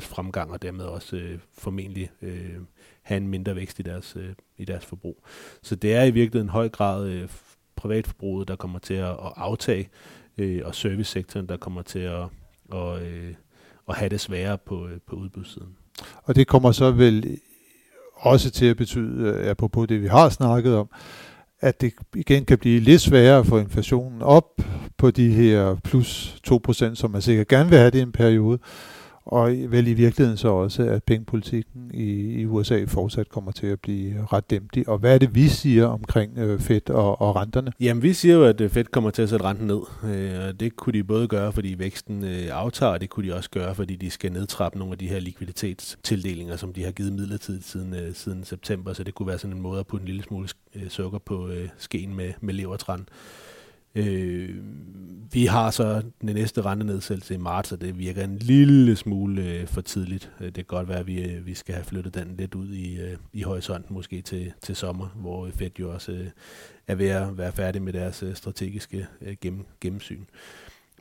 fremgang, 0.00 0.50
og 0.50 0.62
dermed 0.62 0.84
også 0.84 1.16
øh, 1.16 1.38
formentlig 1.58 2.10
øh, 2.22 2.56
have 3.02 3.16
en 3.16 3.28
mindre 3.28 3.56
vækst 3.56 3.78
i 3.78 3.82
deres, 3.82 4.16
øh, 4.16 4.28
i 4.58 4.64
deres 4.64 4.84
forbrug. 4.84 5.24
Så 5.62 5.76
det 5.76 5.94
er 5.94 6.04
i 6.04 6.10
virkeligheden 6.10 6.46
en 6.46 6.52
høj 6.52 6.68
grad 6.68 7.08
øh, 7.08 7.28
privatforbruget, 7.82 8.48
der 8.48 8.56
kommer 8.56 8.78
til 8.78 8.94
at, 8.94 9.10
at 9.10 9.32
aftage, 9.36 9.88
øh, 10.38 10.60
og 10.64 10.74
servicesektoren, 10.74 11.46
der 11.48 11.56
kommer 11.56 11.82
til 11.82 11.98
at, 11.98 12.24
og, 12.70 13.02
øh, 13.02 13.34
at 13.88 13.94
have 13.94 14.08
det 14.08 14.20
sværere 14.20 14.58
på, 14.58 14.86
øh, 14.88 14.98
på 15.06 15.16
udbudssiden. 15.16 15.76
Og 16.24 16.36
det 16.36 16.46
kommer 16.46 16.72
så 16.72 16.90
vel 16.90 17.38
også 18.14 18.50
til 18.50 18.66
at 18.66 18.76
betyde, 18.76 19.28
øh, 19.28 19.50
apropos 19.50 19.88
det 19.88 20.02
vi 20.02 20.06
har 20.06 20.28
snakket 20.28 20.76
om, 20.76 20.88
at 21.60 21.80
det 21.80 21.92
igen 22.14 22.44
kan 22.44 22.58
blive 22.58 22.80
lidt 22.80 23.00
sværere 23.00 23.38
at 23.38 23.46
få 23.46 23.58
inflationen 23.58 24.22
op 24.22 24.60
på 24.96 25.10
de 25.10 25.32
her 25.32 25.76
plus 25.84 26.36
2%, 26.48 26.94
som 26.94 27.10
man 27.10 27.22
sikkert 27.22 27.48
gerne 27.48 27.68
vil 27.68 27.78
have 27.78 27.90
det 27.90 27.98
i 27.98 28.02
en 28.02 28.12
periode 28.12 28.58
og 29.24 29.48
vel 29.68 29.86
i 29.86 29.92
virkeligheden 29.92 30.36
så 30.36 30.48
også, 30.48 30.82
at 30.82 31.04
pengepolitikken 31.04 31.90
i, 31.94 32.40
i 32.40 32.46
USA 32.46 32.84
fortsat 32.84 33.28
kommer 33.28 33.52
til 33.52 33.66
at 33.66 33.80
blive 33.80 34.26
ret 34.32 34.50
dæmpig. 34.50 34.88
Og 34.88 34.98
hvad 34.98 35.14
er 35.14 35.18
det, 35.18 35.34
vi 35.34 35.48
siger 35.48 35.86
omkring 35.86 36.38
øh, 36.38 36.60
Fed 36.60 36.90
og, 36.90 37.20
og 37.20 37.36
renterne? 37.36 37.72
Jamen, 37.80 38.02
vi 38.02 38.12
siger 38.12 38.34
jo, 38.34 38.44
at 38.44 38.60
øh, 38.60 38.70
Fed 38.70 38.84
kommer 38.84 39.10
til 39.10 39.22
at 39.22 39.28
sætte 39.28 39.44
renten 39.44 39.66
ned. 39.66 39.80
Øh, 40.04 40.48
og 40.48 40.60
det 40.60 40.76
kunne 40.76 40.92
de 40.92 41.04
både 41.04 41.28
gøre, 41.28 41.52
fordi 41.52 41.74
væksten 41.78 42.24
øh, 42.24 42.48
aftager, 42.50 42.92
og 42.92 43.00
det 43.00 43.10
kunne 43.10 43.28
de 43.28 43.34
også 43.34 43.50
gøre, 43.50 43.74
fordi 43.74 43.96
de 43.96 44.10
skal 44.10 44.32
nedtrappe 44.32 44.78
nogle 44.78 44.92
af 44.92 44.98
de 44.98 45.08
her 45.08 45.20
likviditetstildelinger, 45.20 46.56
som 46.56 46.72
de 46.72 46.84
har 46.84 46.90
givet 46.90 47.12
midlertidigt 47.12 47.64
siden, 47.64 47.94
øh, 47.94 48.14
siden 48.14 48.44
september. 48.44 48.92
Så 48.92 49.04
det 49.04 49.14
kunne 49.14 49.26
være 49.26 49.38
sådan 49.38 49.56
en 49.56 49.62
måde 49.62 49.80
at 49.80 49.86
putte 49.86 50.02
en 50.02 50.08
lille 50.08 50.22
smule 50.22 50.48
øh, 50.74 50.88
sukker 50.88 51.18
på 51.18 51.48
øh, 51.48 51.68
skeen 51.78 52.14
med, 52.14 52.32
med 52.40 52.54
levertræn. 52.54 53.06
Øh, 53.94 54.56
vi 55.32 55.46
har 55.46 55.70
så 55.70 56.02
den 56.20 56.34
næste 56.34 56.62
rentenedsættelse 56.62 57.34
i 57.34 57.36
marts, 57.36 57.72
og 57.72 57.80
det 57.80 57.98
virker 57.98 58.24
en 58.24 58.38
lille 58.38 58.96
smule 58.96 59.42
øh, 59.42 59.66
for 59.66 59.80
tidligt. 59.80 60.32
Øh, 60.40 60.46
det 60.46 60.54
kan 60.54 60.64
godt 60.64 60.88
være, 60.88 60.98
at 60.98 61.06
vi, 61.06 61.22
øh, 61.22 61.46
vi 61.46 61.54
skal 61.54 61.74
have 61.74 61.84
flyttet 61.84 62.14
den 62.14 62.34
lidt 62.38 62.54
ud 62.54 62.68
i, 62.68 63.00
øh, 63.00 63.16
i 63.32 63.42
horisonten, 63.42 63.94
måske 63.94 64.22
til, 64.22 64.52
til 64.62 64.76
sommer, 64.76 65.06
hvor 65.06 65.48
Fed 65.54 65.70
jo 65.80 65.92
også 65.92 66.12
øh, 66.12 66.26
er 66.86 66.94
ved 66.94 67.08
at 67.08 67.38
være 67.38 67.52
færdig 67.52 67.82
med 67.82 67.92
deres 67.92 68.22
øh, 68.22 68.34
strategiske 68.34 69.06
øh, 69.20 69.36
gennem, 69.40 69.66
gennemsyn. 69.80 70.24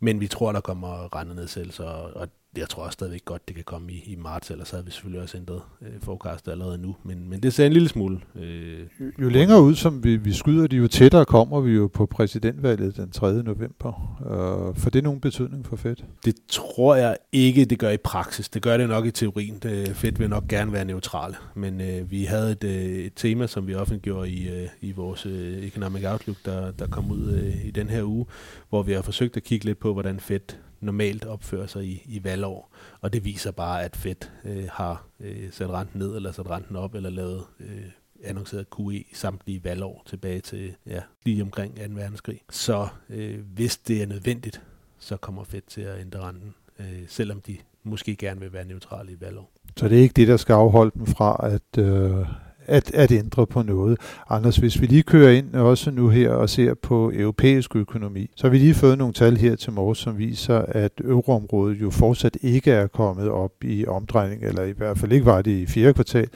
Men 0.02 0.20
vi 0.20 0.28
tror, 0.28 0.52
der 0.52 0.62
kommer 0.62 1.16
rentenedsættelser, 1.16 1.84
og, 1.84 2.22
og 2.22 2.28
jeg 2.58 2.70
tror 2.70 2.84
også 2.84 2.94
stadigvæk 2.94 3.26
godt, 3.26 3.48
det 3.48 3.56
kan 3.56 3.64
komme 3.64 3.92
i, 3.92 4.04
i 4.06 4.16
marts, 4.16 4.52
eller 4.52 4.66
så 4.66 4.76
havde 4.76 4.86
vi 4.86 4.92
selvfølgelig 4.92 5.22
også 5.22 5.38
ændret 5.38 5.62
øh, 5.82 5.88
forecast 6.02 6.48
allerede 6.48 6.78
nu. 6.78 6.96
Men, 7.04 7.30
men 7.30 7.44
det 7.44 7.54
ser 7.54 7.66
en 7.66 7.74
lille 7.74 7.90
smule. 7.90 8.20
Øh, 8.36 8.80
jo, 9.00 9.12
jo 9.22 9.30
længere 9.30 9.62
ud, 9.62 9.76
som 9.76 10.04
vi, 10.04 10.18
vi 10.18 10.34
skyder 10.34 10.68
det, 10.68 10.78
jo 10.78 10.88
tættere 10.88 11.26
kommer 11.26 11.60
vi 11.60 11.72
jo 11.72 11.88
på 11.94 12.06
præsidentvalget 12.06 12.98
den 12.98 13.12
3. 13.12 13.44
november. 13.44 14.18
Øh, 14.22 14.76
for 14.76 14.90
det 14.90 15.04
nogen 15.04 15.20
betydning 15.20 15.66
for 15.66 15.76
Fed? 15.76 15.96
Det 16.26 16.36
tror 16.48 16.96
jeg 16.96 17.18
ikke, 17.32 17.66
det 17.66 17.80
gør 17.80 17.90
i 17.90 17.98
praksis. 17.98 18.50
Det 18.50 18.62
gør 18.62 18.78
det 18.78 18.90
nok 18.90 19.06
i 19.06 19.12
teorien. 19.12 19.60
Det, 19.64 19.96
Fed 19.96 20.12
vil 20.12 20.30
nok 20.30 20.48
gerne 20.48 20.74
være 20.74 20.86
neutrale. 20.86 21.36
Men 21.56 21.82
øh, 21.82 22.12
vi 22.12 22.24
havde 22.24 22.52
et, 22.52 22.64
øh, 22.64 22.72
et 22.72 23.14
tema, 23.16 23.48
som 23.48 23.68
vi 23.68 23.76
offentliggjorde 23.76 24.30
i, 24.30 24.50
øh, 24.50 24.68
i 24.82 24.92
vores 24.92 25.26
øh, 25.26 25.64
Economic 25.64 26.04
Outlook, 26.06 26.38
der, 26.46 26.72
der 26.72 26.88
kom 26.88 27.12
ud 27.12 27.32
øh, 27.32 27.66
i 27.66 27.72
den 27.72 27.90
her 27.90 28.04
uge, 28.04 28.26
hvor 28.70 28.84
vi 28.84 28.94
har 28.94 29.02
forsøgt 29.02 29.38
at 29.38 29.44
kigge 29.44 29.66
lidt 29.66 29.80
på, 29.80 29.94
hvordan 29.94 30.20
Fed 30.20 30.40
normalt 30.82 31.26
opfører 31.26 31.68
sig 31.68 31.86
i, 31.86 32.04
i 32.06 32.24
valgår. 32.24 32.72
Og 33.02 33.14
det 33.14 33.26
viser 33.26 33.52
bare, 33.52 33.84
at 33.84 33.96
Fed 33.96 34.16
øh, 34.46 34.66
har 34.72 35.06
øh, 35.20 35.52
sat 35.52 35.70
renten 35.70 36.00
ned, 36.00 36.16
eller 36.16 36.32
sat 36.32 36.50
renten 36.50 36.76
op, 36.76 36.96
eller 36.96 37.10
lavet 37.10 37.44
øh, 37.60 37.86
annonceret 38.24 38.66
QE 38.78 39.04
samtlige 39.14 39.64
valgår 39.64 40.04
tilbage 40.06 40.40
til 40.42 40.74
ja, 40.88 41.02
lige 41.26 41.42
omkring 41.42 41.76
2. 41.76 41.82
verdenskrig. 41.90 42.42
Så 42.50 42.88
øh, 43.10 43.40
hvis 43.54 43.78
det 43.78 44.02
er 44.02 44.08
nødvendigt, 44.08 44.62
så 45.00 45.18
kommer 45.18 45.44
Fed 45.44 45.62
til 45.68 45.82
at 45.82 46.00
ændre 46.00 46.20
renten, 46.20 46.56
øh, 46.80 47.04
selvom 47.08 47.42
de 47.42 47.58
måske 47.84 48.16
gerne 48.16 48.40
vil 48.40 48.54
være 48.54 48.66
neutrale 48.66 49.12
i 49.12 49.22
valgår. 49.22 49.52
Så 49.78 49.88
det 49.88 49.98
er 49.98 50.02
ikke 50.02 50.14
det, 50.14 50.28
der 50.28 50.38
skal 50.38 50.54
afholde 50.54 50.92
dem 50.96 51.06
fra 51.06 51.50
at, 51.54 51.84
øh, 51.84 52.28
at, 52.72 52.92
at 52.94 53.12
ændre 53.12 53.48
på 53.48 53.62
noget. 53.62 53.98
Anders, 54.30 54.58
hvis 54.58 54.82
vi 54.82 54.86
lige 54.86 55.04
kører 55.04 55.32
ind 55.32 55.54
også 55.54 55.92
nu 55.92 56.10
her 56.10 56.32
og 56.32 56.50
ser 56.50 56.74
på 56.74 57.12
europæisk 57.16 57.76
økonomi, 57.76 58.30
så 58.36 58.48
har 58.48 58.52
vi 58.52 58.58
lige 58.58 58.74
fået 58.74 58.98
nogle 58.98 59.14
tal 59.14 59.38
her 59.38 59.56
til 59.56 59.72
morgen, 59.72 59.96
som 59.96 60.18
viser, 60.18 60.60
at 60.60 60.92
euroområdet 61.04 61.82
jo 61.82 61.90
fortsat 61.90 62.38
ikke 62.42 62.72
er 62.72 62.88
kommet 62.88 63.30
op 63.30 63.52
i 63.64 63.86
omdrejning, 63.88 64.44
eller 64.44 64.64
i 64.64 64.72
hvert 64.78 64.98
fald 64.98 65.12
ikke 65.12 65.26
var 65.26 65.42
det 65.42 65.52
i 65.52 65.66
fjerde 65.66 65.94
kvartal, 65.94 66.28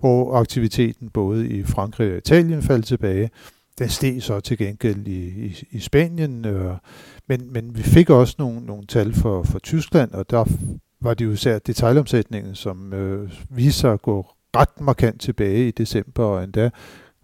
hvor 0.00 0.34
aktiviteten 0.34 1.10
både 1.10 1.48
i 1.48 1.62
Frankrig 1.62 2.10
og 2.12 2.18
Italien 2.18 2.62
faldt 2.62 2.86
tilbage. 2.86 3.30
Den 3.78 3.88
steg 3.88 4.22
så 4.22 4.40
til 4.40 4.58
gengæld 4.58 5.08
i, 5.08 5.46
i, 5.46 5.64
i 5.70 5.80
Spanien, 5.80 6.44
øh, 6.44 6.72
men, 7.28 7.52
men 7.52 7.76
vi 7.76 7.82
fik 7.82 8.10
også 8.10 8.34
nogle, 8.38 8.60
nogle 8.66 8.86
tal 8.86 9.14
for, 9.14 9.42
for 9.42 9.58
Tyskland, 9.58 10.12
og 10.12 10.30
der 10.30 10.44
var 11.00 11.14
det 11.14 11.24
jo 11.24 11.30
især 11.30 11.58
detaljomsætningen, 11.58 12.54
som 12.54 12.92
øh, 12.92 13.30
viser 13.50 13.80
sig 13.80 13.92
at 13.92 14.02
gå 14.02 14.26
ret 14.56 14.80
markant 14.80 15.20
tilbage 15.20 15.68
i 15.68 15.70
december, 15.70 16.24
og 16.24 16.44
endda 16.44 16.70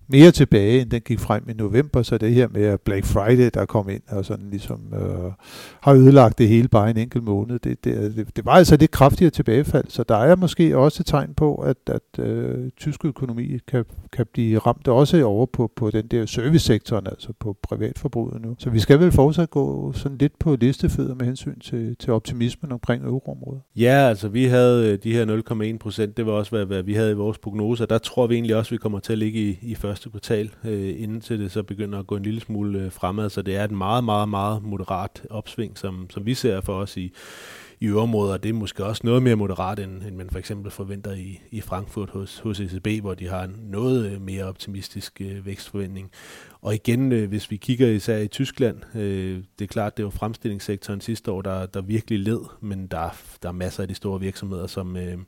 mere 0.08 0.30
tilbage, 0.30 0.80
end 0.80 0.90
den 0.90 1.00
gik 1.00 1.18
frem 1.18 1.48
i 1.48 1.52
november, 1.52 2.02
så 2.02 2.18
det 2.18 2.34
her 2.34 2.48
med 2.48 2.78
Black 2.78 3.04
Friday, 3.04 3.50
der 3.54 3.64
kom 3.64 3.88
ind 3.88 4.02
og 4.08 4.24
sådan 4.24 4.50
ligesom 4.50 4.80
øh, 4.94 5.32
har 5.80 5.94
ødelagt 5.94 6.38
det 6.38 6.48
hele 6.48 6.68
bare 6.68 6.90
en 6.90 6.96
enkelt 6.96 7.24
måned, 7.24 7.58
det, 7.58 7.84
det, 7.84 8.26
det, 8.36 8.44
var 8.44 8.52
altså 8.52 8.76
lidt 8.76 8.90
kraftigere 8.90 9.30
tilbagefald, 9.30 9.84
så 9.88 10.02
der 10.02 10.16
er 10.16 10.36
måske 10.36 10.76
også 10.76 11.02
et 11.02 11.06
tegn 11.06 11.34
på, 11.34 11.54
at, 11.54 11.76
at 11.86 12.24
øh, 12.24 12.70
tysk 12.76 13.04
økonomi 13.04 13.58
kan, 13.68 13.84
kan 14.12 14.26
blive 14.32 14.58
ramt 14.58 14.88
også 14.88 15.24
over 15.24 15.46
på, 15.46 15.70
på 15.76 15.90
den 15.90 16.06
der 16.06 16.26
servicesektoren, 16.26 17.06
altså 17.06 17.32
på 17.40 17.56
privatforbruget 17.62 18.42
nu. 18.42 18.54
Så 18.58 18.70
vi 18.70 18.80
skal 18.80 19.00
vel 19.00 19.12
fortsat 19.12 19.50
gå 19.50 19.92
sådan 19.92 20.18
lidt 20.18 20.38
på 20.38 20.56
listefødder 20.56 21.14
med 21.14 21.26
hensyn 21.26 21.58
til, 21.58 21.96
til 21.96 22.12
optimismen 22.12 22.72
omkring 22.72 23.04
euroområdet. 23.04 23.60
Ja, 23.76 24.08
altså 24.08 24.28
vi 24.28 24.44
havde 24.44 24.92
øh, 24.92 24.98
de 25.04 25.12
her 25.12 25.72
0,1 25.72 25.78
procent, 25.78 26.16
det 26.16 26.26
var 26.26 26.32
også, 26.32 26.50
hvad, 26.50 26.64
hvad 26.64 26.82
vi 26.82 26.94
havde 26.94 27.10
i 27.10 27.14
vores 27.14 27.38
prognoser. 27.38 27.86
Der 27.86 27.98
tror 27.98 28.26
vi 28.26 28.34
egentlig 28.34 28.56
også, 28.56 28.68
at 28.68 28.72
vi 28.72 28.76
kommer 28.76 28.98
til 28.98 29.12
at 29.12 29.18
ligge 29.18 29.40
i, 29.40 29.58
i 29.62 29.74
første 29.92 30.10
kvartal, 30.10 30.50
øh, 30.64 31.02
inden 31.02 31.20
til 31.20 31.40
det 31.40 31.52
så 31.52 31.62
begynder 31.62 31.98
at 31.98 32.06
gå 32.06 32.16
en 32.16 32.22
lille 32.22 32.40
smule 32.40 32.78
øh, 32.78 32.92
fremad. 32.92 33.30
Så 33.30 33.42
det 33.42 33.56
er 33.56 33.64
et 33.64 33.70
meget, 33.70 34.04
meget, 34.04 34.28
meget 34.28 34.62
moderat 34.62 35.22
opsving, 35.30 35.78
som, 35.78 36.06
som 36.10 36.26
vi 36.26 36.34
ser 36.34 36.60
for 36.60 36.74
os 36.74 36.96
i, 36.96 37.12
i 37.80 37.86
øvrigt, 37.86 38.42
det 38.42 38.48
er 38.48 38.52
måske 38.52 38.84
også 38.84 39.02
noget 39.04 39.22
mere 39.22 39.36
moderat, 39.36 39.78
end, 39.78 40.02
end 40.02 40.16
man 40.16 40.30
for 40.30 40.38
eksempel 40.38 40.70
forventer 40.70 41.12
i, 41.12 41.40
i 41.50 41.60
Frankfurt 41.60 42.10
hos, 42.10 42.38
hos 42.38 42.60
ECB, 42.60 42.88
hvor 43.00 43.14
de 43.14 43.28
har 43.28 43.44
en 43.44 43.56
noget 43.62 44.12
øh, 44.12 44.20
mere 44.20 44.44
optimistisk 44.44 45.20
øh, 45.20 45.46
vækstforventning. 45.46 46.10
Og 46.60 46.74
igen, 46.74 47.12
øh, 47.12 47.28
hvis 47.28 47.50
vi 47.50 47.56
kigger 47.56 47.88
især 47.88 48.18
i 48.18 48.28
Tyskland, 48.28 48.96
øh, 48.96 49.42
det 49.58 49.64
er 49.64 49.68
klart, 49.68 49.96
det 49.96 50.04
var 50.04 50.10
fremstillingssektoren 50.10 51.00
sidste 51.00 51.30
år, 51.30 51.42
der, 51.42 51.66
der 51.66 51.82
virkelig 51.82 52.18
led, 52.18 52.40
men 52.60 52.86
der, 52.86 53.16
der 53.42 53.48
er 53.48 53.52
masser 53.52 53.82
af 53.82 53.88
de 53.88 53.94
store 53.94 54.20
virksomheder, 54.20 54.66
som, 54.66 54.96
øh, 54.96 55.18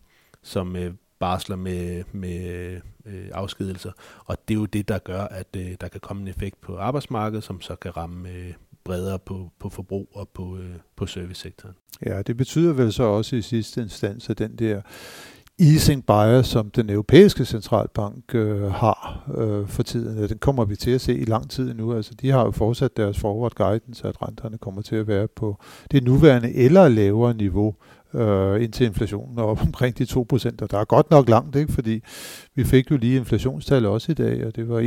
som 0.43 0.77
øh, 0.77 0.93
barsler 1.25 1.57
med, 1.57 2.05
med 2.13 2.71
øh, 3.07 3.29
afskedelser. 3.33 3.93
Og 4.25 4.37
det 4.49 4.55
er 4.55 4.59
jo 4.59 4.65
det, 4.65 4.89
der 4.89 4.99
gør, 4.99 5.21
at 5.21 5.47
øh, 5.57 5.67
der 5.81 5.89
kan 5.89 6.01
komme 6.01 6.23
en 6.23 6.29
effekt 6.29 6.61
på 6.61 6.77
arbejdsmarkedet, 6.77 7.45
som 7.45 7.61
så 7.61 7.77
kan 7.77 7.97
ramme 7.97 8.29
øh, 8.29 8.53
bredere 8.85 9.19
på, 9.19 9.51
på 9.61 9.69
forbrug 9.69 10.09
og 10.15 10.29
på, 10.29 10.57
øh, 10.57 10.75
på 10.97 11.07
servicesektoren. 11.07 11.75
Ja, 12.07 12.23
det 12.23 12.37
betyder 12.37 12.73
vel 12.73 12.93
så 12.93 13.03
også 13.03 13.37
i 13.37 13.43
sidste 13.43 13.83
instans, 13.83 14.31
at 14.31 14.39
den 14.39 14.57
der 14.57 14.81
easing 15.59 16.07
bias, 16.07 16.47
som 16.47 16.71
den 16.71 16.91
europæiske 16.91 17.45
centralbank 17.45 18.35
øh, 18.35 18.63
har 18.63 19.31
øh, 19.39 19.69
for 19.69 19.83
tiden, 19.83 20.29
den 20.29 20.39
kommer 20.39 20.65
vi 20.65 20.77
til 20.77 20.91
at 20.91 21.01
se 21.01 21.19
i 21.19 21.25
lang 21.25 21.51
tid 21.51 21.75
nu. 21.75 21.95
Altså, 21.95 22.15
de 22.15 22.31
har 22.31 22.45
jo 22.45 22.51
fortsat 22.51 22.97
deres 22.97 23.19
forward 23.19 23.55
guidance, 23.55 24.09
at 24.09 24.23
renterne 24.23 24.59
kommer 24.59 24.83
til 24.83 24.97
at 24.97 25.07
være 25.07 25.29
på 25.29 25.59
det 25.91 26.05
nuværende 26.05 26.55
eller 26.55 26.89
lavere 26.89 27.35
niveau 27.35 27.75
øh, 28.15 28.63
indtil 28.63 28.87
inflationen 28.87 29.39
er 29.39 29.43
op 29.43 29.63
omkring 29.63 29.99
de 29.99 30.05
2%, 30.05 30.19
og 30.63 30.71
der 30.71 30.79
er 30.79 30.85
godt 30.85 31.11
nok 31.11 31.29
langt, 31.29 31.57
ikke? 31.57 31.73
fordi 31.73 32.01
vi 32.55 32.65
fik 32.65 32.91
jo 32.91 32.97
lige 32.97 33.17
inflationstal 33.17 33.87
også 33.87 34.13
i 34.13 34.15
dag, 34.15 34.47
og 34.47 34.57
det 34.57 34.69
var 34.69 34.81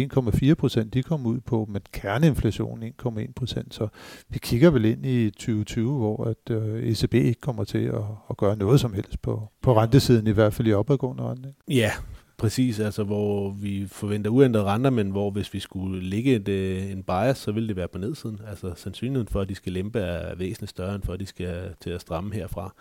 1,4% 0.83 0.89
de 0.89 1.03
kom 1.03 1.25
ud 1.25 1.39
på, 1.39 1.67
men 1.69 1.81
kerneinflationen 1.93 2.93
1,1%, 3.05 3.63
så 3.71 3.87
vi 4.29 4.39
kigger 4.39 4.69
vel 4.69 4.85
ind 4.85 5.05
i 5.05 5.29
2020, 5.29 5.97
hvor 5.97 6.23
at 6.23 6.55
øh, 6.55 6.83
ECB 6.83 7.13
ikke 7.13 7.41
kommer 7.41 7.63
til 7.63 7.85
at, 7.85 8.01
at 8.29 8.37
gøre 8.37 8.57
noget 8.57 8.79
som 8.79 8.93
helst 8.93 9.21
på, 9.21 9.43
på 9.61 9.77
rentesiden, 9.77 10.27
i 10.27 10.31
hvert 10.31 10.53
fald 10.53 10.67
i 10.67 10.73
opadgående 10.73 11.23
rente. 11.23 11.53
Ja, 11.67 11.91
Præcis, 12.37 12.79
altså 12.79 13.03
hvor 13.03 13.49
vi 13.49 13.87
forventer 13.87 14.29
uændrede 14.31 14.65
renter, 14.65 14.89
men 14.89 15.11
hvor 15.11 15.31
hvis 15.31 15.53
vi 15.53 15.59
skulle 15.59 16.03
ligge 16.03 16.35
et, 16.35 16.47
øh, 16.47 16.91
en 16.91 17.03
bias, 17.03 17.37
så 17.37 17.51
ville 17.51 17.67
det 17.67 17.75
være 17.75 17.87
på 17.87 17.97
nedsiden. 17.97 18.39
Altså 18.47 18.73
sandsynligheden 18.75 19.27
for, 19.27 19.41
at 19.41 19.49
de 19.49 19.55
skal 19.55 19.73
lempe 19.73 19.99
er 19.99 20.35
væsentligt 20.35 20.69
større, 20.69 20.95
end 20.95 21.03
for, 21.03 21.13
at 21.13 21.19
de 21.19 21.25
skal 21.25 21.73
til 21.81 21.89
at 21.89 22.01
stramme 22.01 22.33
herfra. 22.33 22.73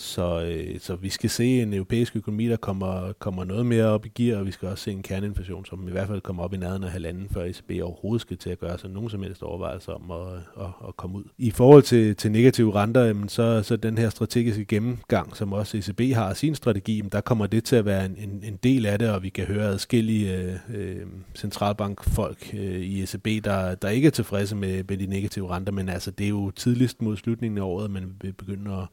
Så, 0.00 0.42
øh, 0.42 0.80
så 0.80 0.96
vi 0.96 1.08
skal 1.08 1.30
se 1.30 1.62
en 1.62 1.74
europæisk 1.74 2.16
økonomi, 2.16 2.48
der 2.48 2.56
kommer, 2.56 3.12
kommer 3.18 3.44
noget 3.44 3.66
mere 3.66 3.84
op 3.84 4.06
i 4.06 4.08
gear, 4.08 4.38
og 4.38 4.46
vi 4.46 4.50
skal 4.50 4.68
også 4.68 4.84
se 4.84 4.90
en 4.90 5.02
kerneinflation, 5.02 5.64
som 5.64 5.88
i 5.88 5.90
hvert 5.90 6.08
fald 6.08 6.20
kommer 6.20 6.42
op 6.42 6.54
i 6.54 6.56
nærheden 6.56 6.84
af 6.84 6.90
halvanden, 6.90 7.28
før 7.28 7.44
ECB 7.44 7.70
overhovedet 7.82 8.20
skal 8.20 8.36
til 8.36 8.50
at 8.50 8.58
gøre 8.58 8.78
sig 8.78 8.90
nogen 8.90 9.10
som 9.10 9.22
helst 9.22 9.42
overvejelser 9.42 9.92
om 9.92 10.10
at, 10.10 10.64
at, 10.64 10.88
at 10.88 10.96
komme 10.96 11.18
ud. 11.18 11.24
I 11.38 11.50
forhold 11.50 11.82
til, 11.82 12.16
til 12.16 12.32
negative 12.32 12.74
renter, 12.74 13.04
jamen, 13.04 13.28
så, 13.28 13.62
så 13.62 13.76
den 13.76 13.98
her 13.98 14.10
strategiske 14.10 14.64
gennemgang, 14.64 15.36
som 15.36 15.52
også 15.52 15.76
ECB 15.76 16.14
har 16.14 16.34
sin 16.34 16.54
strategi, 16.54 16.96
jamen, 16.96 17.12
der 17.12 17.20
kommer 17.20 17.46
det 17.46 17.64
til 17.64 17.76
at 17.76 17.84
være 17.84 18.06
en, 18.06 18.16
en, 18.18 18.40
en 18.44 18.58
del 18.62 18.86
af 18.86 18.98
det, 18.98 19.10
og 19.10 19.22
vi 19.22 19.28
kan 19.28 19.44
høre 19.44 19.64
adskillige 19.64 20.36
øh, 20.36 20.54
øh 20.74 21.06
centralbankfolk 21.34 22.54
øh, 22.54 22.80
i 22.80 23.02
ECB, 23.02 23.44
der, 23.44 23.74
der 23.74 23.88
ikke 23.88 24.06
er 24.06 24.10
tilfredse 24.10 24.56
med, 24.56 24.84
med 24.88 24.96
de 24.96 25.06
negative 25.06 25.50
renter, 25.50 25.72
men 25.72 25.88
altså 25.88 26.10
det 26.10 26.24
er 26.24 26.30
jo 26.30 26.50
tidligst 26.50 27.02
mod 27.02 27.16
slutningen 27.16 27.58
af 27.58 27.62
året, 27.62 27.90
man 27.90 28.14
vil 28.20 28.32
begynde 28.32 28.72
at 28.72 28.86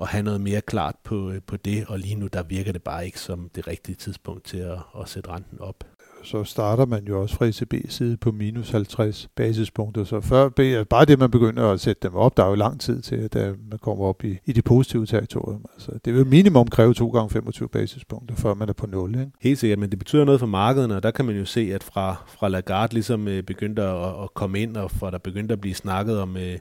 at 0.00 0.08
have 0.08 0.22
noget 0.22 0.40
mere 0.40 0.60
klart 0.60 0.94
på, 1.04 1.30
øh, 1.30 1.40
på 1.46 1.56
det, 1.56 1.84
og 1.88 1.98
lige 1.98 2.14
nu 2.14 2.26
der 2.26 2.42
virker 2.42 2.72
det 2.72 2.82
bare 2.82 3.06
ikke 3.06 3.20
som 3.20 3.50
det 3.54 3.66
rigtige 3.66 3.96
tidspunkt 3.96 4.44
til 4.44 4.58
at, 4.58 4.78
at 5.00 5.08
sætte 5.08 5.30
renten 5.30 5.60
op. 5.60 5.84
så 6.22 6.44
starter 6.44 6.86
man 6.86 7.04
jo 7.04 7.22
også 7.22 7.36
fra 7.36 7.48
ECB's 7.48 7.90
side 7.90 8.16
på 8.16 8.32
minus 8.32 8.70
50 8.70 9.28
basispunkter. 9.36 10.04
Så 10.04 10.20
før, 10.20 10.48
bare 10.90 11.04
det, 11.04 11.18
man 11.18 11.30
begynder 11.30 11.70
at 11.70 11.80
sætte 11.80 12.08
dem 12.08 12.14
op, 12.14 12.36
der 12.36 12.44
er 12.44 12.48
jo 12.48 12.54
lang 12.54 12.80
tid 12.80 13.02
til, 13.02 13.16
at 13.16 13.34
man 13.70 13.78
kommer 13.82 14.04
op 14.04 14.24
i, 14.24 14.38
i 14.44 14.52
det 14.52 14.64
positive 14.64 15.06
territorium. 15.06 15.64
Altså, 15.74 15.92
det 16.04 16.14
vil 16.14 16.26
minimum 16.26 16.68
kræve 16.68 16.94
2 16.94 17.08
gange 17.08 17.30
25 17.30 17.68
basispunkter, 17.68 18.34
før 18.34 18.54
man 18.54 18.68
er 18.68 18.72
på 18.72 18.86
0. 18.86 19.10
Ikke? 19.10 19.30
Helt 19.40 19.58
sikkert, 19.58 19.78
men 19.78 19.90
det 19.90 19.98
betyder 19.98 20.24
noget 20.24 20.40
for 20.40 20.46
markederne, 20.46 20.96
og 20.96 21.02
der 21.02 21.10
kan 21.10 21.24
man 21.24 21.36
jo 21.36 21.44
se, 21.44 21.70
at 21.74 21.82
fra, 21.82 22.16
fra 22.26 22.48
Lagarde 22.48 22.94
ligesom 22.94 23.28
øh, 23.28 23.42
begyndte 23.42 23.82
at, 23.82 24.22
at 24.22 24.34
komme 24.34 24.60
ind, 24.60 24.76
og 24.76 24.90
fra 24.90 25.10
der 25.10 25.18
begyndte 25.18 25.52
at 25.52 25.60
blive 25.60 25.74
snakket 25.74 26.20
om 26.20 26.36
øh, 26.36 26.58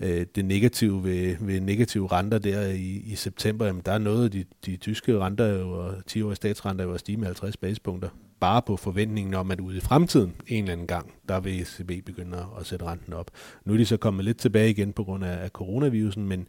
øh, 0.00 0.26
det 0.34 0.44
negative 0.44 1.04
ved, 1.04 1.36
ved 1.40 1.60
negative 1.60 2.06
renter 2.12 2.38
der 2.38 2.66
i, 2.66 3.02
i 3.06 3.14
september, 3.14 3.66
jamen 3.66 3.82
der 3.86 3.92
er 3.92 3.98
noget 3.98 4.24
af 4.24 4.30
de, 4.30 4.44
de 4.66 4.76
tyske 4.76 5.18
renter, 5.18 5.46
jo, 5.46 5.70
og 5.70 5.94
10-årige 6.10 6.36
statsrenter, 6.36 6.84
jo 6.84 6.92
at 6.92 7.00
stige 7.00 7.16
med 7.16 7.26
50 7.26 7.56
basispunkter. 7.56 8.08
Bare 8.40 8.62
på 8.62 8.76
forventningen 8.76 9.34
om, 9.34 9.50
at 9.50 9.60
ude 9.60 9.76
i 9.76 9.80
fremtiden, 9.80 10.34
en 10.46 10.64
eller 10.64 10.72
anden 10.72 10.86
gang, 10.86 11.12
der 11.28 11.40
vil 11.40 11.60
ECB 11.60 12.06
begynde 12.06 12.46
at 12.60 12.66
sætte 12.66 12.84
renten 12.84 13.12
op. 13.12 13.30
Nu 13.64 13.72
er 13.72 13.76
de 13.76 13.86
så 13.86 13.96
kommet 13.96 14.24
lidt 14.24 14.38
tilbage 14.38 14.70
igen 14.70 14.92
på 14.92 15.04
grund 15.04 15.24
af, 15.24 15.44
af 15.44 15.50
coronavirusen, 15.50 16.28
men 16.28 16.46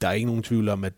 der 0.00 0.08
er 0.08 0.12
ikke 0.12 0.26
nogen 0.26 0.42
tvivl 0.42 0.68
om, 0.68 0.84
at 0.84 0.92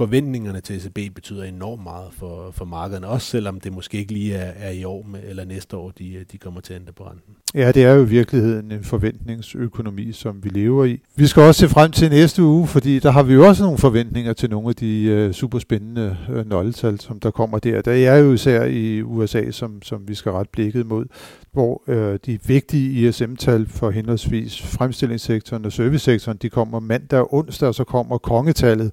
forventningerne 0.00 0.60
til 0.60 0.76
ECB 0.76 1.14
betyder 1.14 1.44
enormt 1.44 1.82
meget 1.82 2.08
for, 2.12 2.50
for 2.52 2.64
markederne, 2.64 3.06
også 3.06 3.26
selvom 3.26 3.60
det 3.60 3.72
måske 3.72 3.98
ikke 3.98 4.12
lige 4.12 4.34
er, 4.34 4.52
er 4.56 4.70
i 4.70 4.84
år 4.84 5.06
med, 5.10 5.20
eller 5.28 5.44
næste 5.44 5.76
år, 5.76 5.90
de, 5.98 6.24
de 6.32 6.38
kommer 6.38 6.60
til 6.60 6.74
at 6.74 6.80
ændre 6.80 6.92
på 6.92 7.04
renten. 7.04 7.34
Ja, 7.54 7.72
det 7.72 7.84
er 7.84 7.92
jo 7.92 8.02
i 8.02 8.08
virkeligheden 8.08 8.72
en 8.72 8.84
forventningsøkonomi, 8.84 10.12
som 10.12 10.44
vi 10.44 10.48
lever 10.48 10.84
i. 10.84 11.00
Vi 11.16 11.26
skal 11.26 11.42
også 11.42 11.60
se 11.60 11.68
frem 11.68 11.90
til 11.90 12.10
næste 12.10 12.42
uge, 12.42 12.66
fordi 12.66 12.98
der 12.98 13.10
har 13.10 13.22
vi 13.22 13.34
jo 13.34 13.46
også 13.46 13.62
nogle 13.62 13.78
forventninger 13.78 14.32
til 14.32 14.50
nogle 14.50 14.68
af 14.68 14.74
de 14.74 15.26
uh, 15.28 15.34
superspændende 15.34 16.16
uh, 16.28 16.48
nøgletal, 16.48 17.00
som 17.00 17.20
der 17.20 17.30
kommer 17.30 17.58
der. 17.58 17.82
Der 17.82 17.92
er 17.92 18.16
jo 18.16 18.32
især 18.32 18.64
i 18.64 19.02
USA, 19.02 19.50
som, 19.50 19.82
som 19.82 20.08
vi 20.08 20.14
skal 20.14 20.32
ret 20.32 20.48
blikket 20.48 20.86
mod, 20.86 21.04
hvor 21.52 21.82
uh, 21.88 21.94
de 22.26 22.38
vigtige 22.46 23.08
ISM-tal 23.08 23.68
for 23.68 23.90
henholdsvis 23.90 24.62
fremstillingssektoren 24.62 25.64
og 25.64 25.72
servicesektoren, 25.72 26.38
de 26.42 26.48
kommer 26.48 26.80
mandag 26.80 27.20
og 27.20 27.34
onsdag, 27.34 27.68
og 27.68 27.74
så 27.74 27.84
kommer 27.84 28.18
kongetallet, 28.18 28.90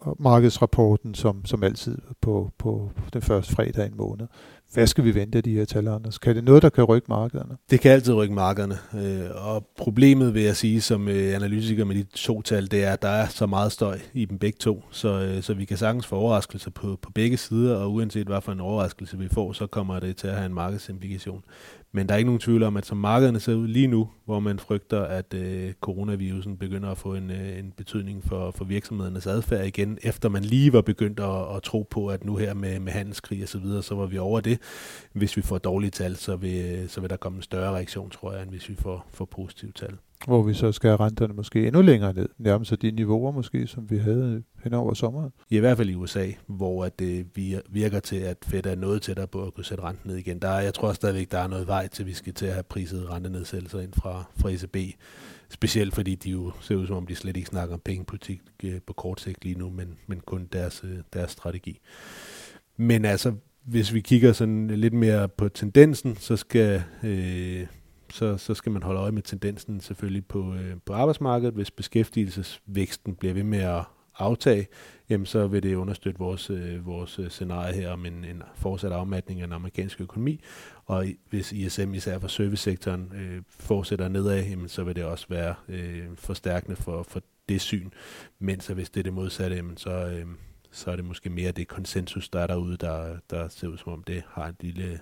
arbejdsmarkedsrapporten, 0.00 1.14
som, 1.14 1.44
som 1.44 1.62
altid 1.62 1.98
på, 2.20 2.50
på 2.58 2.90
den 3.12 3.22
første 3.22 3.54
fredag 3.54 3.84
i 3.84 3.88
en 3.88 3.96
måned. 3.96 4.26
Hvad 4.72 4.86
skal 4.86 5.04
vi 5.04 5.14
vente 5.14 5.38
af 5.38 5.44
de 5.44 5.54
her 5.54 5.64
tal, 5.64 5.88
Anders? 5.88 6.18
Kan 6.18 6.36
det 6.36 6.44
noget, 6.44 6.62
der 6.62 6.68
kan 6.68 6.84
rykke 6.84 7.06
markederne? 7.08 7.56
Det 7.70 7.80
kan 7.80 7.92
altid 7.92 8.14
rykke 8.14 8.34
markederne. 8.34 8.78
Øh, 8.94 9.46
og 9.46 9.66
problemet, 9.78 10.34
vil 10.34 10.42
jeg 10.42 10.56
sige, 10.56 10.80
som 10.80 11.08
øh, 11.08 11.34
analytiker 11.34 11.84
med 11.84 11.94
de 11.94 12.02
to 12.02 12.42
tal, 12.42 12.70
det 12.70 12.84
er, 12.84 12.92
at 12.92 13.02
der 13.02 13.08
er 13.08 13.28
så 13.28 13.46
meget 13.46 13.72
støj 13.72 13.98
i 14.14 14.24
dem 14.24 14.38
begge 14.38 14.56
to, 14.56 14.84
så, 14.90 15.08
øh, 15.08 15.42
så 15.42 15.54
vi 15.54 15.64
kan 15.64 15.76
sagtens 15.76 16.06
få 16.06 16.16
overraskelser 16.16 16.70
på, 16.70 16.98
på 17.02 17.10
begge 17.14 17.36
sider, 17.36 17.76
og 17.76 17.92
uanset 17.92 18.26
hvad 18.26 18.40
for 18.40 18.52
en 18.52 18.60
overraskelse 18.60 19.18
vi 19.18 19.28
får, 19.28 19.52
så 19.52 19.66
kommer 19.66 20.00
det 20.00 20.16
til 20.16 20.28
at 20.28 20.34
have 20.34 20.46
en 20.46 20.54
markedsimplikation. 20.54 21.44
Men 21.92 22.08
der 22.08 22.14
er 22.14 22.18
ikke 22.18 22.28
nogen 22.28 22.40
tvivl 22.40 22.62
om, 22.62 22.76
at 22.76 22.86
som 22.86 22.98
markederne 22.98 23.40
ser 23.40 23.54
ud 23.54 23.68
lige 23.68 23.86
nu, 23.86 24.08
hvor 24.24 24.40
man 24.40 24.58
frygter, 24.58 25.02
at 25.02 25.34
øh, 25.34 25.72
coronavirusen 25.80 26.56
begynder 26.56 26.90
at 26.90 26.98
få 26.98 27.14
en, 27.14 27.30
øh, 27.30 27.58
en 27.58 27.72
betydning 27.76 28.24
for, 28.24 28.50
for 28.50 28.64
virksomhedernes 28.64 29.26
adfærd 29.26 29.66
igen, 29.66 29.98
efter 30.02 30.28
man 30.28 30.44
lige 30.44 30.72
var 30.72 30.80
begyndt 30.80 31.20
at, 31.20 31.56
at 31.56 31.62
tro 31.62 31.86
på, 31.90 32.06
at 32.06 32.24
nu 32.24 32.36
her 32.36 32.54
med, 32.54 32.80
med 32.80 32.92
handelskrig 32.92 33.42
og 33.42 33.48
så 33.48 33.58
videre, 33.58 33.82
så 33.82 33.94
var 33.94 34.06
vi 34.06 34.18
over 34.18 34.40
det. 34.40 34.58
Hvis 35.12 35.36
vi 35.36 35.42
får 35.42 35.58
dårlige 35.58 35.90
tal, 35.90 36.16
så 36.16 36.36
vil, 36.36 36.84
så 36.88 37.00
vil 37.00 37.10
der 37.10 37.16
komme 37.16 37.36
en 37.36 37.42
større 37.42 37.74
reaktion, 37.74 38.10
tror 38.10 38.32
jeg, 38.32 38.42
end 38.42 38.50
hvis 38.50 38.68
vi 38.68 38.74
får, 38.74 39.06
får 39.10 39.24
positive 39.24 39.72
tal 39.72 39.96
hvor 40.26 40.42
vi 40.42 40.54
så 40.54 40.72
skal 40.72 40.90
have 40.90 41.00
renterne 41.00 41.34
måske 41.34 41.66
endnu 41.66 41.82
længere 41.82 42.12
ned, 42.12 42.28
nærmest 42.38 42.68
så 42.68 42.76
de 42.76 42.90
niveauer 42.90 43.32
måske, 43.32 43.66
som 43.66 43.90
vi 43.90 43.98
havde 43.98 44.34
øh, 44.36 44.62
hen 44.64 44.74
over 44.74 44.94
sommeren. 44.94 45.32
I 45.50 45.58
hvert 45.58 45.76
fald 45.76 45.90
i 45.90 45.94
USA, 45.94 46.30
hvor 46.46 46.84
at 46.84 47.00
øh, 47.02 47.24
det 47.36 47.62
virker 47.70 48.00
til, 48.00 48.16
at 48.16 48.36
Fed 48.44 48.66
er 48.66 48.74
noget 48.74 49.02
tættere 49.02 49.26
på 49.26 49.42
at 49.42 49.54
kunne 49.54 49.64
sætte 49.64 49.84
renten 49.84 50.10
ned 50.10 50.16
igen. 50.16 50.38
Der 50.38 50.48
er, 50.48 50.60
jeg 50.60 50.74
tror 50.74 50.92
stadigvæk, 50.92 51.30
der 51.30 51.38
er 51.38 51.46
noget 51.46 51.66
vej 51.66 51.88
til, 51.88 52.02
at 52.02 52.06
vi 52.06 52.14
skal 52.14 52.34
til 52.34 52.46
at 52.46 52.52
have 52.52 52.62
priset 52.62 53.10
rentenedsættelser 53.10 53.80
ind 53.80 53.92
fra, 53.92 54.24
fra 54.36 54.50
ECB. 54.50 54.76
Specielt 55.48 55.94
fordi 55.94 56.14
de 56.14 56.30
jo 56.30 56.52
ser 56.60 56.74
ud 56.74 56.86
som 56.86 56.96
om, 56.96 57.06
de 57.06 57.14
slet 57.14 57.36
ikke 57.36 57.48
snakker 57.48 57.74
om 57.74 57.80
pengepolitik 57.84 58.40
øh, 58.64 58.80
på 58.86 58.92
kort 58.92 59.20
sigt 59.20 59.44
lige 59.44 59.58
nu, 59.58 59.70
men, 59.70 59.96
men 60.06 60.20
kun 60.20 60.48
deres, 60.52 60.84
deres 61.12 61.30
strategi. 61.30 61.80
Men 62.76 63.04
altså, 63.04 63.32
hvis 63.64 63.94
vi 63.94 64.00
kigger 64.00 64.32
sådan 64.32 64.66
lidt 64.66 64.94
mere 64.94 65.28
på 65.28 65.48
tendensen, 65.48 66.16
så 66.16 66.36
skal 66.36 66.82
øh, 67.02 67.66
så, 68.10 68.36
så 68.36 68.54
skal 68.54 68.72
man 68.72 68.82
holde 68.82 69.00
øje 69.00 69.12
med 69.12 69.22
tendensen 69.22 69.80
selvfølgelig 69.80 70.26
på, 70.26 70.54
øh, 70.54 70.76
på 70.84 70.92
arbejdsmarkedet. 70.92 71.54
Hvis 71.54 71.70
beskæftigelsesvæksten 71.70 73.14
bliver 73.14 73.34
ved 73.34 73.42
med 73.42 73.58
at 73.58 73.84
aftage, 74.18 74.66
jamen 75.10 75.26
så 75.26 75.46
vil 75.46 75.62
det 75.62 75.74
understøtte 75.74 76.18
vores, 76.18 76.50
øh, 76.50 76.86
vores 76.86 77.18
øh, 77.18 77.30
scenarie 77.30 77.74
her 77.74 77.90
om 77.90 78.06
en, 78.06 78.24
en 78.24 78.42
fortsat 78.54 78.92
afmatning 78.92 79.40
af 79.40 79.46
den 79.46 79.54
amerikanske 79.54 80.02
økonomi. 80.02 80.40
Og 80.86 81.06
hvis 81.28 81.52
ISM 81.52 81.94
især 81.94 82.18
for 82.18 82.28
servicesektoren 82.28 83.12
øh, 83.14 83.42
fortsætter 83.48 84.08
nedad, 84.08 84.44
jamen 84.44 84.68
så 84.68 84.84
vil 84.84 84.96
det 84.96 85.04
også 85.04 85.26
være 85.28 85.54
øh, 85.68 86.04
forstærkende 86.14 86.76
for, 86.76 87.02
for 87.02 87.22
det 87.48 87.60
syn. 87.60 87.90
Mens 88.38 88.66
hvis 88.66 88.90
det 88.90 89.00
er 89.00 89.04
det 89.04 89.12
modsatte, 89.12 89.56
jamen 89.56 89.76
så, 89.76 89.90
øh, 89.90 90.26
så 90.72 90.90
er 90.90 90.96
det 90.96 91.04
måske 91.04 91.30
mere 91.30 91.52
det 91.52 91.68
konsensus, 91.68 92.28
der 92.28 92.40
er 92.40 92.46
derude, 92.46 92.76
der, 92.76 93.04
der 93.30 93.48
ser 93.48 93.68
ud 93.68 93.78
som 93.78 93.92
om 93.92 94.02
det 94.06 94.22
har 94.28 94.46
en 94.46 94.54
lille 94.60 94.98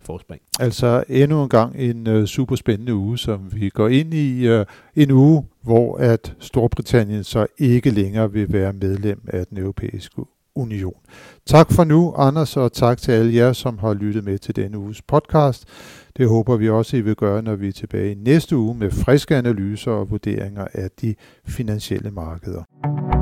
forspring. 0.00 0.42
Altså 0.60 1.04
endnu 1.08 1.42
en 1.42 1.48
gang 1.48 1.76
en 1.76 2.06
øh, 2.06 2.20
uh, 2.22 2.24
super 2.24 2.56
spændende 2.56 2.94
uge, 2.94 3.18
som 3.18 3.54
vi 3.54 3.68
går 3.68 3.88
ind 3.88 4.14
i. 4.14 4.50
Uh, 4.50 4.64
en 4.96 5.10
uge, 5.10 5.46
hvor 5.62 5.96
at 5.96 6.34
Storbritannien 6.38 7.24
så 7.24 7.46
ikke 7.58 7.90
længere 7.90 8.32
vil 8.32 8.52
være 8.52 8.72
medlem 8.72 9.20
af 9.28 9.46
den 9.46 9.58
europæiske 9.58 10.22
union. 10.54 10.94
Tak 11.46 11.72
for 11.72 11.84
nu, 11.84 12.14
Anders, 12.16 12.56
og 12.56 12.72
tak 12.72 12.98
til 12.98 13.12
alle 13.12 13.34
jer, 13.34 13.52
som 13.52 13.78
har 13.78 13.94
lyttet 13.94 14.24
med 14.24 14.38
til 14.38 14.56
denne 14.56 14.78
uges 14.78 15.02
podcast. 15.02 15.68
Det 16.16 16.28
håber 16.28 16.56
vi 16.56 16.70
også, 16.70 16.96
I 16.96 17.00
vil 17.00 17.16
gøre, 17.16 17.42
når 17.42 17.54
vi 17.54 17.68
er 17.68 17.72
tilbage 17.72 18.12
i 18.12 18.14
næste 18.14 18.56
uge 18.56 18.74
med 18.74 18.90
friske 18.90 19.36
analyser 19.36 19.90
og 19.90 20.10
vurderinger 20.10 20.66
af 20.74 20.90
de 21.00 21.14
finansielle 21.44 22.10
markeder. 22.10 23.21